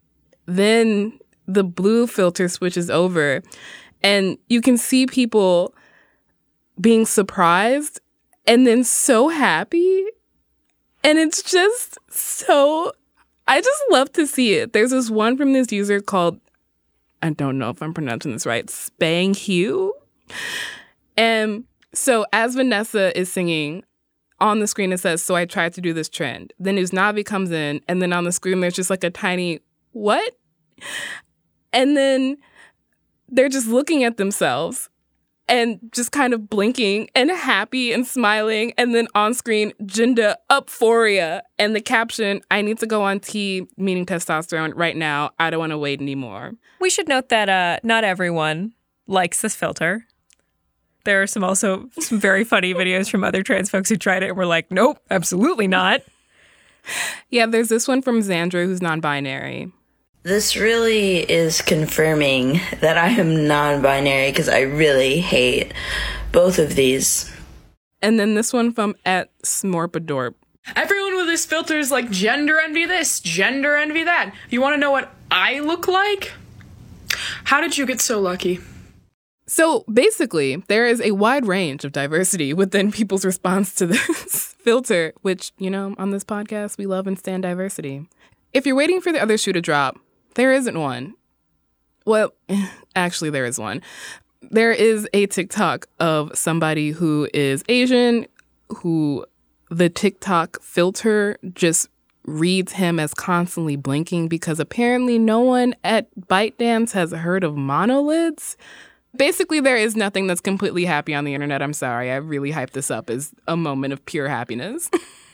then 0.45 1.17
the 1.47 1.63
blue 1.63 2.07
filter 2.07 2.47
switches 2.49 2.89
over 2.89 3.41
and 4.03 4.37
you 4.49 4.61
can 4.61 4.77
see 4.77 5.07
people 5.07 5.73
being 6.79 7.05
surprised 7.05 8.01
and 8.45 8.67
then 8.67 8.83
so 8.83 9.29
happy. 9.29 10.05
And 11.03 11.17
it's 11.17 11.41
just 11.41 11.97
so, 12.09 12.91
I 13.47 13.61
just 13.61 13.83
love 13.91 14.11
to 14.13 14.25
see 14.25 14.53
it. 14.53 14.73
There's 14.73 14.91
this 14.91 15.09
one 15.09 15.37
from 15.37 15.53
this 15.53 15.71
user 15.71 15.99
called, 15.99 16.39
I 17.21 17.31
don't 17.31 17.57
know 17.57 17.69
if 17.69 17.81
I'm 17.81 17.93
pronouncing 17.93 18.31
this 18.31 18.45
right, 18.45 18.69
Spang 18.69 19.33
Hugh. 19.33 19.93
And 21.17 21.65
so 21.93 22.25
as 22.33 22.55
Vanessa 22.55 23.17
is 23.17 23.31
singing, 23.31 23.83
on 24.39 24.59
the 24.59 24.67
screen 24.67 24.91
it 24.91 24.99
says, 24.99 25.23
So 25.23 25.35
I 25.35 25.45
tried 25.45 25.73
to 25.73 25.81
do 25.81 25.93
this 25.93 26.09
trend. 26.09 26.53
Then 26.59 26.77
Usnavi 26.77 27.25
comes 27.25 27.51
in, 27.51 27.81
and 27.87 28.01
then 28.01 28.13
on 28.13 28.25
the 28.25 28.31
screen 28.31 28.59
there's 28.59 28.73
just 28.73 28.89
like 28.89 29.03
a 29.03 29.09
tiny, 29.09 29.59
What? 29.91 30.35
And 31.71 31.95
then 31.95 32.37
they're 33.29 33.49
just 33.49 33.67
looking 33.67 34.03
at 34.03 34.17
themselves 34.17 34.89
and 35.47 35.79
just 35.91 36.11
kind 36.11 36.33
of 36.33 36.49
blinking 36.49 37.09
and 37.15 37.29
happy 37.29 37.91
and 37.91 38.07
smiling. 38.07 38.73
And 38.77 38.95
then 38.95 39.07
on 39.13 39.33
screen, 39.33 39.73
Jinda 39.83 40.35
uphoria. 40.49 41.41
And 41.59 41.75
the 41.75 41.81
caption, 41.81 42.41
I 42.49 42.61
need 42.61 42.79
to 42.79 42.87
go 42.87 43.03
on 43.03 43.19
T, 43.19 43.67
meaning 43.77 44.05
testosterone, 44.05 44.73
right 44.75 44.95
now. 44.95 45.31
I 45.39 45.49
don't 45.49 45.59
want 45.59 45.71
to 45.71 45.77
wait 45.77 46.01
anymore. 46.01 46.53
We 46.79 46.89
should 46.89 47.07
note 47.07 47.29
that 47.29 47.49
uh, 47.49 47.79
not 47.83 48.03
everyone 48.03 48.73
likes 49.07 49.41
this 49.41 49.55
filter. 49.55 50.05
There 51.05 51.21
are 51.21 51.27
some 51.27 51.43
also 51.43 51.89
some 51.99 52.19
very 52.19 52.45
funny 52.45 52.73
videos 52.73 53.09
from 53.09 53.23
other 53.23 53.43
trans 53.43 53.69
folks 53.69 53.89
who 53.89 53.97
tried 53.97 54.23
it 54.23 54.29
and 54.29 54.37
were 54.37 54.45
like, 54.45 54.71
nope, 54.71 54.99
absolutely 55.11 55.67
not. 55.67 56.01
Yeah, 57.29 57.45
there's 57.45 57.69
this 57.69 57.87
one 57.87 58.01
from 58.01 58.21
Xandra 58.21 58.65
who's 58.65 58.81
non 58.81 58.99
binary. 58.99 59.71
This 60.23 60.55
really 60.55 61.17
is 61.19 61.61
confirming 61.61 62.61
that 62.79 62.97
I 62.97 63.09
am 63.09 63.45
non 63.45 63.81
binary 63.81 64.31
because 64.31 64.47
I 64.47 64.61
really 64.61 65.19
hate 65.19 65.73
both 66.31 66.59
of 66.59 66.75
these. 66.75 67.29
And 68.01 68.17
then 68.17 68.33
this 68.33 68.53
one 68.53 68.71
from 68.71 68.95
at 69.05 69.37
Smorpadorp. 69.43 70.35
Everyone 70.77 71.17
with 71.17 71.25
this 71.25 71.45
filter 71.45 71.77
is 71.77 71.91
like 71.91 72.09
gender 72.09 72.57
envy 72.57 72.85
this, 72.85 73.19
gender 73.19 73.75
envy 73.75 74.05
that. 74.05 74.33
You 74.49 74.61
want 74.61 74.75
to 74.75 74.79
know 74.79 74.91
what 74.91 75.13
I 75.29 75.59
look 75.59 75.89
like? 75.89 76.31
How 77.43 77.59
did 77.59 77.77
you 77.77 77.85
get 77.85 77.99
so 77.99 78.21
lucky? 78.21 78.61
So 79.45 79.83
basically, 79.91 80.63
there 80.69 80.87
is 80.87 81.01
a 81.01 81.11
wide 81.11 81.45
range 81.45 81.83
of 81.83 81.91
diversity 81.91 82.53
within 82.53 82.93
people's 82.93 83.25
response 83.25 83.75
to 83.75 83.87
this 83.87 84.55
filter, 84.57 85.11
which, 85.21 85.51
you 85.57 85.69
know, 85.69 85.95
on 85.97 86.11
this 86.11 86.23
podcast, 86.23 86.77
we 86.77 86.85
love 86.85 87.07
and 87.07 87.19
stand 87.19 87.43
diversity. 87.43 88.07
If 88.53 88.65
you're 88.65 88.77
waiting 88.77 89.01
for 89.01 89.11
the 89.11 89.21
other 89.21 89.37
shoe 89.37 89.51
to 89.51 89.61
drop, 89.61 89.99
there 90.35 90.53
isn't 90.53 90.79
one. 90.79 91.15
Well, 92.05 92.33
actually, 92.95 93.29
there 93.29 93.45
is 93.45 93.59
one. 93.59 93.81
There 94.41 94.71
is 94.71 95.07
a 95.13 95.25
TikTok 95.27 95.87
of 95.99 96.37
somebody 96.37 96.91
who 96.91 97.29
is 97.33 97.63
Asian, 97.69 98.27
who 98.69 99.25
the 99.69 99.89
TikTok 99.89 100.61
filter 100.61 101.37
just 101.53 101.89
reads 102.25 102.73
him 102.73 102.99
as 102.99 103.13
constantly 103.13 103.75
blinking 103.75 104.27
because 104.27 104.59
apparently 104.59 105.19
no 105.19 105.41
one 105.41 105.75
at 105.83 106.07
ByteDance 106.19 106.91
has 106.91 107.11
heard 107.11 107.43
of 107.43 107.53
monolids. 107.53 108.55
Basically, 109.15 109.59
there 109.59 109.77
is 109.77 109.95
nothing 109.95 110.27
that's 110.27 110.41
completely 110.41 110.85
happy 110.85 111.13
on 111.13 111.25
the 111.25 111.33
internet. 111.33 111.61
I'm 111.61 111.73
sorry. 111.73 112.11
I 112.11 112.15
really 112.15 112.51
hyped 112.51 112.71
this 112.71 112.89
up 112.89 113.09
as 113.09 113.31
a 113.47 113.57
moment 113.57 113.93
of 113.93 114.05
pure 114.05 114.27
happiness. 114.27 114.89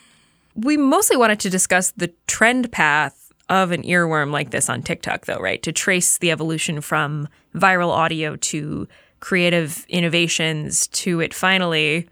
we 0.55 0.77
mostly 0.77 1.15
wanted 1.15 1.39
to 1.41 1.49
discuss 1.49 1.91
the 1.91 2.11
trend 2.27 2.71
path 2.71 3.28
of 3.49 3.71
an 3.71 3.83
earworm 3.83 4.31
like 4.31 4.51
this 4.51 4.69
on 4.69 4.81
TikTok, 4.81 5.25
though, 5.25 5.39
right? 5.39 5.61
To 5.63 5.71
trace 5.71 6.17
the 6.17 6.31
evolution 6.31 6.81
from 6.81 7.27
viral 7.55 7.89
audio 7.89 8.35
to 8.35 8.87
creative 9.19 9.85
innovations 9.89 10.87
to 10.87 11.19
it 11.19 11.33
finally, 11.33 12.07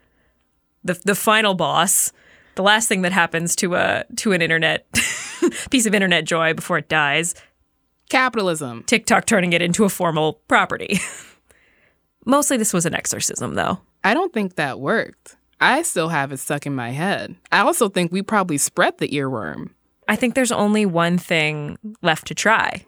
the 0.84 1.00
the 1.04 1.14
final 1.14 1.54
boss, 1.54 2.12
the 2.56 2.62
last 2.62 2.88
thing 2.88 3.02
that 3.02 3.12
happens 3.12 3.56
to 3.56 3.74
a 3.74 4.04
to 4.16 4.32
an 4.32 4.42
internet 4.42 4.86
piece 5.70 5.86
of 5.86 5.94
internet 5.94 6.24
joy 6.24 6.54
before 6.54 6.78
it 6.78 6.88
dies. 6.88 7.34
Capitalism. 8.10 8.84
TikTok 8.84 9.26
turning 9.26 9.52
it 9.52 9.62
into 9.62 9.84
a 9.84 9.90
formal 9.90 10.34
property. 10.48 10.98
Mostly 12.24 12.56
this 12.56 12.72
was 12.72 12.86
an 12.86 12.94
exorcism, 12.94 13.54
though. 13.54 13.80
I 14.02 14.14
don't 14.14 14.32
think 14.32 14.54
that 14.54 14.80
worked. 14.80 15.36
I 15.60 15.82
still 15.82 16.08
have 16.08 16.32
it 16.32 16.38
stuck 16.38 16.66
in 16.66 16.74
my 16.74 16.90
head. 16.90 17.36
I 17.50 17.60
also 17.60 17.88
think 17.88 18.12
we 18.12 18.22
probably 18.22 18.58
spread 18.58 18.98
the 18.98 19.08
earworm. 19.08 19.70
I 20.08 20.16
think 20.16 20.34
there's 20.34 20.52
only 20.52 20.86
one 20.86 21.18
thing 21.18 21.78
left 22.02 22.26
to 22.28 22.34
try. 22.34 22.84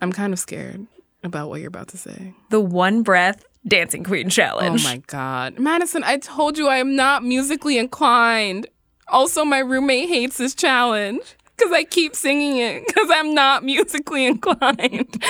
I'm 0.00 0.12
kind 0.12 0.32
of 0.32 0.38
scared 0.38 0.86
about 1.22 1.48
what 1.48 1.60
you're 1.60 1.68
about 1.68 1.88
to 1.88 1.96
say. 1.96 2.34
The 2.50 2.60
one 2.60 3.02
breath 3.02 3.44
dancing 3.66 4.02
queen 4.02 4.28
challenge. 4.28 4.84
Oh 4.84 4.88
my 4.88 4.96
God. 5.06 5.58
Madison, 5.58 6.02
I 6.02 6.18
told 6.18 6.58
you 6.58 6.68
I 6.68 6.78
am 6.78 6.96
not 6.96 7.22
musically 7.24 7.78
inclined. 7.78 8.66
Also, 9.06 9.44
my 9.44 9.60
roommate 9.60 10.08
hates 10.08 10.38
this 10.38 10.54
challenge 10.54 11.36
because 11.56 11.70
I 11.72 11.84
keep 11.84 12.16
singing 12.16 12.56
it 12.56 12.84
because 12.88 13.08
I'm 13.12 13.34
not 13.34 13.62
musically 13.64 14.26
inclined. 14.26 15.22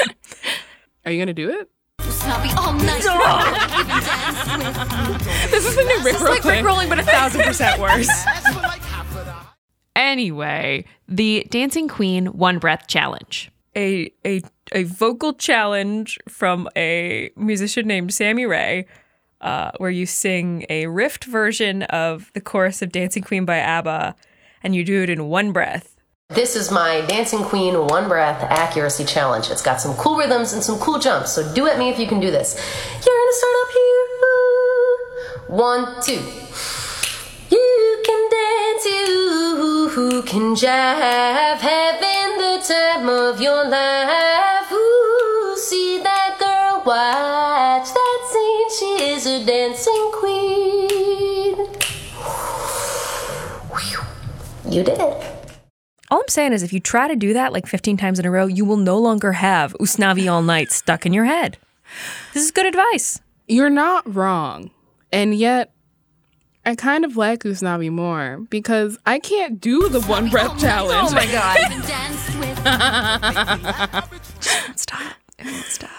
Are 1.05 1.13
you 1.13 1.19
going 1.19 1.27
to 1.27 1.35
do 1.35 1.51
it? 1.51 1.69
Usnavi 2.01 2.57
all 2.57 2.73
night. 2.73 3.03
this 5.51 5.67
is 5.67 5.77
the 5.77 5.83
new 5.83 6.01
Rick 6.05 6.15
It's 6.15 6.23
like 6.23 6.45
Rick 6.45 6.65
rolling, 6.65 6.89
but 6.89 6.99
a 6.99 7.03
thousand 7.03 7.43
percent 7.43 7.79
worse. 7.81 8.09
Anyway, 9.95 10.85
the 11.09 11.47
Dancing 11.51 11.89
Queen 11.89 12.27
One 12.27 12.59
Breath 12.59 12.87
Challenge. 12.87 13.51
A 13.75 14.13
a 14.25 14.43
a 14.73 14.85
vocal 14.85 15.33
challenge 15.33 16.19
from 16.29 16.69
a 16.77 17.31
musician 17.37 17.87
named 17.87 18.13
Sammy 18.13 18.45
Ray, 18.47 18.87
uh, 19.41 19.73
where 19.79 19.91
you 19.91 20.07
sing 20.07 20.67
a 20.69 20.85
riffed 20.85 21.25
version 21.25 21.83
of 21.85 22.31
the 22.35 22.41
chorus 22.41 22.83
of 22.83 22.93
Dancing 22.93 23.23
Queen 23.23 23.45
by 23.45 23.59
ABBA, 23.59 24.15
and 24.63 24.75
you 24.75 24.85
do 24.85 25.03
it 25.03 25.11
in 25.11 25.29
one 25.29 25.53
breath. 25.53 25.97
This 26.29 26.57
is 26.57 26.71
my 26.71 27.03
Dancing 27.03 27.43
Queen 27.45 27.75
One 27.89 28.09
Breath 28.09 28.43
Accuracy 28.43 29.05
Challenge. 29.05 29.51
It's 29.51 29.61
got 29.61 29.81
some 29.81 29.95
cool 29.97 30.17
rhythms 30.17 30.55
and 30.55 30.63
some 30.63 30.79
cool 30.79 30.99
jumps, 30.99 31.33
so 31.33 31.53
do 31.55 31.67
at 31.67 31.79
me 31.79 31.91
if 31.91 31.99
you 31.99 32.07
can 32.07 32.21
do 32.21 32.31
this. 32.31 32.55
You're 33.05 33.15
gonna 33.15 33.33
start 33.33 33.55
up 33.63 33.73
here. 33.73 33.93
One, 35.53 36.03
two. 36.03 36.23
You 37.51 38.03
can 38.07 38.31
dance, 38.31 38.85
you 38.87 39.62
can 39.93 40.55
jive, 40.55 41.59
having 41.59 42.39
the 42.39 42.65
time 42.67 43.07
of 43.11 43.43
your 43.43 43.69
life. 43.69 44.73
Ooh, 44.73 45.55
see 45.59 46.01
that 46.03 46.39
girl, 46.39 46.83
watch 46.87 47.93
that 47.93 48.21
scene. 48.33 48.71
She 48.79 49.05
is 49.11 49.27
a 49.27 49.45
dancing 49.45 50.11
queen. 50.15 51.59
You 54.65 54.83
did 54.83 54.99
it. 54.99 55.27
All 56.11 56.21
I'm 56.21 56.29
saying 56.29 56.55
is, 56.55 56.63
if 56.63 56.73
you 56.73 56.81
try 56.81 57.07
to 57.07 57.17
do 57.17 57.35
that 57.35 57.53
like 57.53 57.67
15 57.67 57.99
times 57.99 58.19
in 58.19 58.25
a 58.25 58.31
row, 58.31 58.47
you 58.47 58.65
will 58.65 58.79
no 58.79 58.99
longer 58.99 59.33
have 59.33 59.75
Usnavi 59.75 60.31
all 60.31 60.41
night 60.41 60.73
stuck 60.73 61.05
in 61.05 61.13
your 61.13 61.27
head. 61.27 61.59
This 62.33 62.45
is 62.45 62.51
good 62.51 62.65
advice. 62.65 63.21
You're 63.47 63.69
not 63.69 64.15
wrong. 64.15 64.71
And 65.13 65.35
yet, 65.35 65.71
I 66.65 66.77
kind 66.77 67.05
of 67.05 67.17
like 67.17 67.43
Usnavi 67.43 67.91
more 67.91 68.47
because 68.49 68.97
I 69.05 69.19
can't 69.19 69.61
do 69.61 69.89
the 69.89 70.01
one 70.03 70.29
breath 70.29 70.53
oh 70.53 70.59
challenge. 70.59 71.11
Oh 71.11 71.15
my 71.15 71.27
God. 71.27 71.59
stop. 74.77 75.15
Stop. 75.65 75.91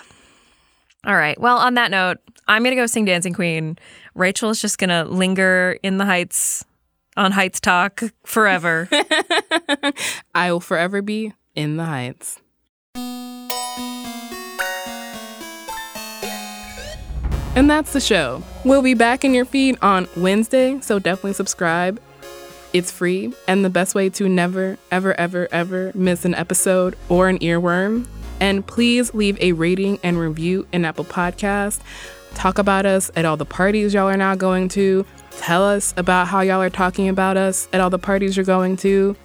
All 1.05 1.15
right. 1.15 1.37
Well, 1.39 1.57
on 1.57 1.73
that 1.73 1.91
note, 1.91 2.19
I'm 2.47 2.63
going 2.63 2.71
to 2.71 2.81
go 2.81 2.85
sing 2.85 3.03
Dancing 3.03 3.33
Queen. 3.33 3.77
Rachelle 4.15 4.51
is 4.51 4.61
just 4.61 4.77
going 4.77 4.89
to 4.89 5.03
linger 5.03 5.77
in 5.83 5.97
the 5.97 6.05
heights 6.05 6.63
on 7.17 7.33
Heights 7.33 7.59
Talk 7.59 8.01
forever. 8.25 8.87
I 10.33 10.51
will 10.51 10.61
forever 10.61 11.01
be 11.01 11.33
in 11.55 11.77
the 11.77 11.85
heights. 11.85 12.39
And 17.55 17.69
that's 17.69 17.93
the 17.93 18.01
show. 18.01 18.41
We'll 18.65 18.81
be 18.81 18.95
back 18.95 19.23
in 19.23 19.35
your 19.35 19.45
feed 19.45 19.77
on 19.81 20.07
Wednesday, 20.17 20.79
so 20.81 20.97
definitely 20.97 21.33
subscribe. 21.33 22.01
It's 22.73 22.91
free 22.91 23.31
and 23.47 23.63
the 23.63 23.69
best 23.69 23.93
way 23.93 24.09
to 24.09 24.27
never, 24.27 24.79
ever, 24.89 25.13
ever, 25.19 25.47
ever 25.51 25.91
miss 25.93 26.25
an 26.25 26.33
episode 26.33 26.97
or 27.09 27.29
an 27.29 27.37
earworm. 27.39 28.07
And 28.39 28.65
please 28.65 29.13
leave 29.13 29.39
a 29.39 29.51
rating 29.51 29.99
and 30.01 30.17
review 30.17 30.67
in 30.71 30.83
Apple 30.83 31.05
Podcast. 31.05 31.79
Talk 32.33 32.57
about 32.57 32.87
us 32.87 33.11
at 33.15 33.25
all 33.25 33.37
the 33.37 33.45
parties 33.45 33.93
y'all 33.93 34.09
are 34.09 34.17
now 34.17 34.33
going 34.33 34.67
to. 34.69 35.05
Tell 35.37 35.63
us 35.63 35.93
about 35.95 36.27
how 36.27 36.41
y'all 36.41 36.61
are 36.61 36.71
talking 36.71 37.07
about 37.07 37.37
us 37.37 37.67
at 37.71 37.79
all 37.79 37.91
the 37.91 37.99
parties 37.99 38.35
you're 38.35 38.45
going 38.45 38.77
to. 38.77 39.15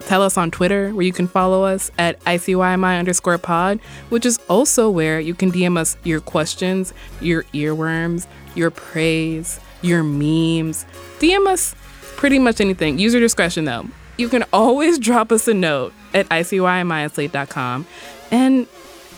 Tell 0.00 0.22
us 0.22 0.36
on 0.36 0.50
Twitter, 0.50 0.90
where 0.90 1.04
you 1.04 1.12
can 1.12 1.26
follow 1.26 1.64
us 1.64 1.90
at 1.98 2.20
ICYMI 2.20 2.98
underscore 2.98 3.38
pod, 3.38 3.80
which 4.08 4.24
is 4.24 4.38
also 4.48 4.88
where 4.88 5.18
you 5.18 5.34
can 5.34 5.50
DM 5.50 5.76
us 5.76 5.96
your 6.04 6.20
questions, 6.20 6.92
your 7.20 7.42
earworms, 7.54 8.26
your 8.54 8.70
praise, 8.70 9.58
your 9.82 10.02
memes. 10.02 10.86
DM 11.18 11.46
us 11.48 11.74
pretty 12.16 12.38
much 12.38 12.60
anything. 12.60 12.98
User 12.98 13.20
discretion, 13.20 13.64
though. 13.64 13.86
You 14.16 14.28
can 14.28 14.44
always 14.52 14.98
drop 15.00 15.32
us 15.32 15.48
a 15.48 15.54
note 15.54 15.92
at 16.14 16.28
ICYMI 16.28 17.84
and 18.30 18.66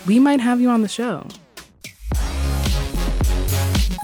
we 0.07 0.19
might 0.19 0.41
have 0.41 0.61
you 0.61 0.71
on 0.71 0.83
the 0.83 0.89
show. 0.89 1.27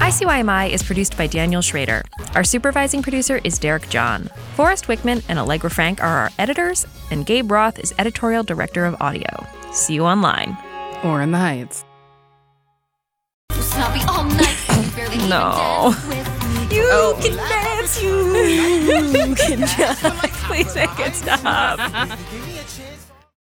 ICYMI 0.05 0.69
is 0.71 0.83
produced 0.83 1.17
by 1.17 1.27
Daniel 1.27 1.63
Schroeder. 1.63 2.03
Our 2.35 2.45
supervising 2.45 3.03
producer 3.03 3.41
is 3.43 3.59
Derek 3.59 3.89
John. 3.89 4.29
Forrest 4.55 4.85
Wickman 4.85 5.25
and 5.31 5.39
Allegra 5.39 5.71
Frank 5.71 6.03
are 6.03 6.19
our 6.19 6.31
editors, 6.39 6.87
and 7.11 7.25
Gabe 7.25 7.51
Roth 7.51 7.79
is 7.79 7.95
editorial 7.99 8.43
director 8.43 8.85
of 8.85 9.01
audio. 9.01 9.25
See 9.73 9.95
you 9.95 10.05
online. 10.05 10.59
Or 11.05 11.23
in 11.23 11.31
the 11.31 11.39
Heights. 11.39 11.87
Usnavi 13.53 14.07
all 14.07 14.25
night. 14.25 14.85
You 14.85 14.91
barely 14.95 15.15
even 15.17 15.29
No. 15.31 15.95
dance 15.95 16.07
with 16.07 16.71
me. 16.71 16.77
You 16.77 16.89
Oh. 16.93 17.19
can 17.23 17.37
dance, 17.37 18.03
you 18.03 19.35
can 19.37 19.61
jive. 19.63 20.33
Please 20.45 20.75
make 20.75 20.99
it 21.01 21.15
stop. 21.15 22.19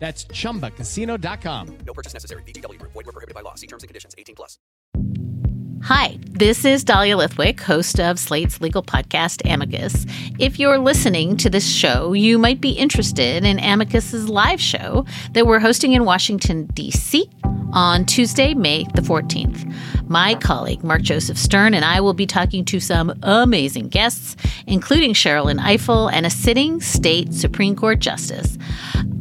That's 0.00 0.24
chumbacasino.com. 0.24 1.78
No 1.86 1.92
purchase 1.92 2.14
necessary. 2.14 2.42
VGW 2.42 2.78
Group. 2.78 2.92
Void 2.92 3.06
were 3.06 3.12
prohibited 3.12 3.34
by 3.34 3.42
law. 3.42 3.54
See 3.54 3.68
terms 3.68 3.84
and 3.84 3.88
conditions. 3.88 4.14
18 4.18 4.34
plus. 4.34 4.58
Hi, 5.82 6.18
this 6.26 6.66
is 6.66 6.84
Dahlia 6.84 7.16
Lithwick, 7.16 7.58
host 7.60 7.98
of 8.00 8.18
Slate's 8.18 8.60
legal 8.60 8.82
podcast, 8.82 9.40
Amicus. 9.50 10.04
If 10.38 10.58
you're 10.58 10.76
listening 10.76 11.38
to 11.38 11.48
this 11.48 11.66
show, 11.66 12.12
you 12.12 12.38
might 12.38 12.60
be 12.60 12.72
interested 12.72 13.46
in 13.46 13.58
Amicus's 13.58 14.28
live 14.28 14.60
show 14.60 15.06
that 15.32 15.46
we're 15.46 15.58
hosting 15.58 15.94
in 15.94 16.04
Washington, 16.04 16.66
D.C. 16.74 17.30
on 17.72 18.04
Tuesday, 18.04 18.52
May 18.52 18.84
the 18.94 19.00
14th. 19.00 19.74
My 20.06 20.34
colleague, 20.34 20.84
Mark 20.84 21.00
Joseph 21.00 21.38
Stern, 21.38 21.72
and 21.72 21.84
I 21.84 22.02
will 22.02 22.14
be 22.14 22.26
talking 22.26 22.66
to 22.66 22.78
some 22.78 23.18
amazing 23.22 23.88
guests, 23.88 24.36
including 24.66 25.14
Sherrilyn 25.14 25.60
Ifill 25.60 26.12
and 26.12 26.26
a 26.26 26.30
sitting 26.30 26.82
state 26.82 27.32
Supreme 27.32 27.74
Court 27.74 28.00
justice 28.00 28.58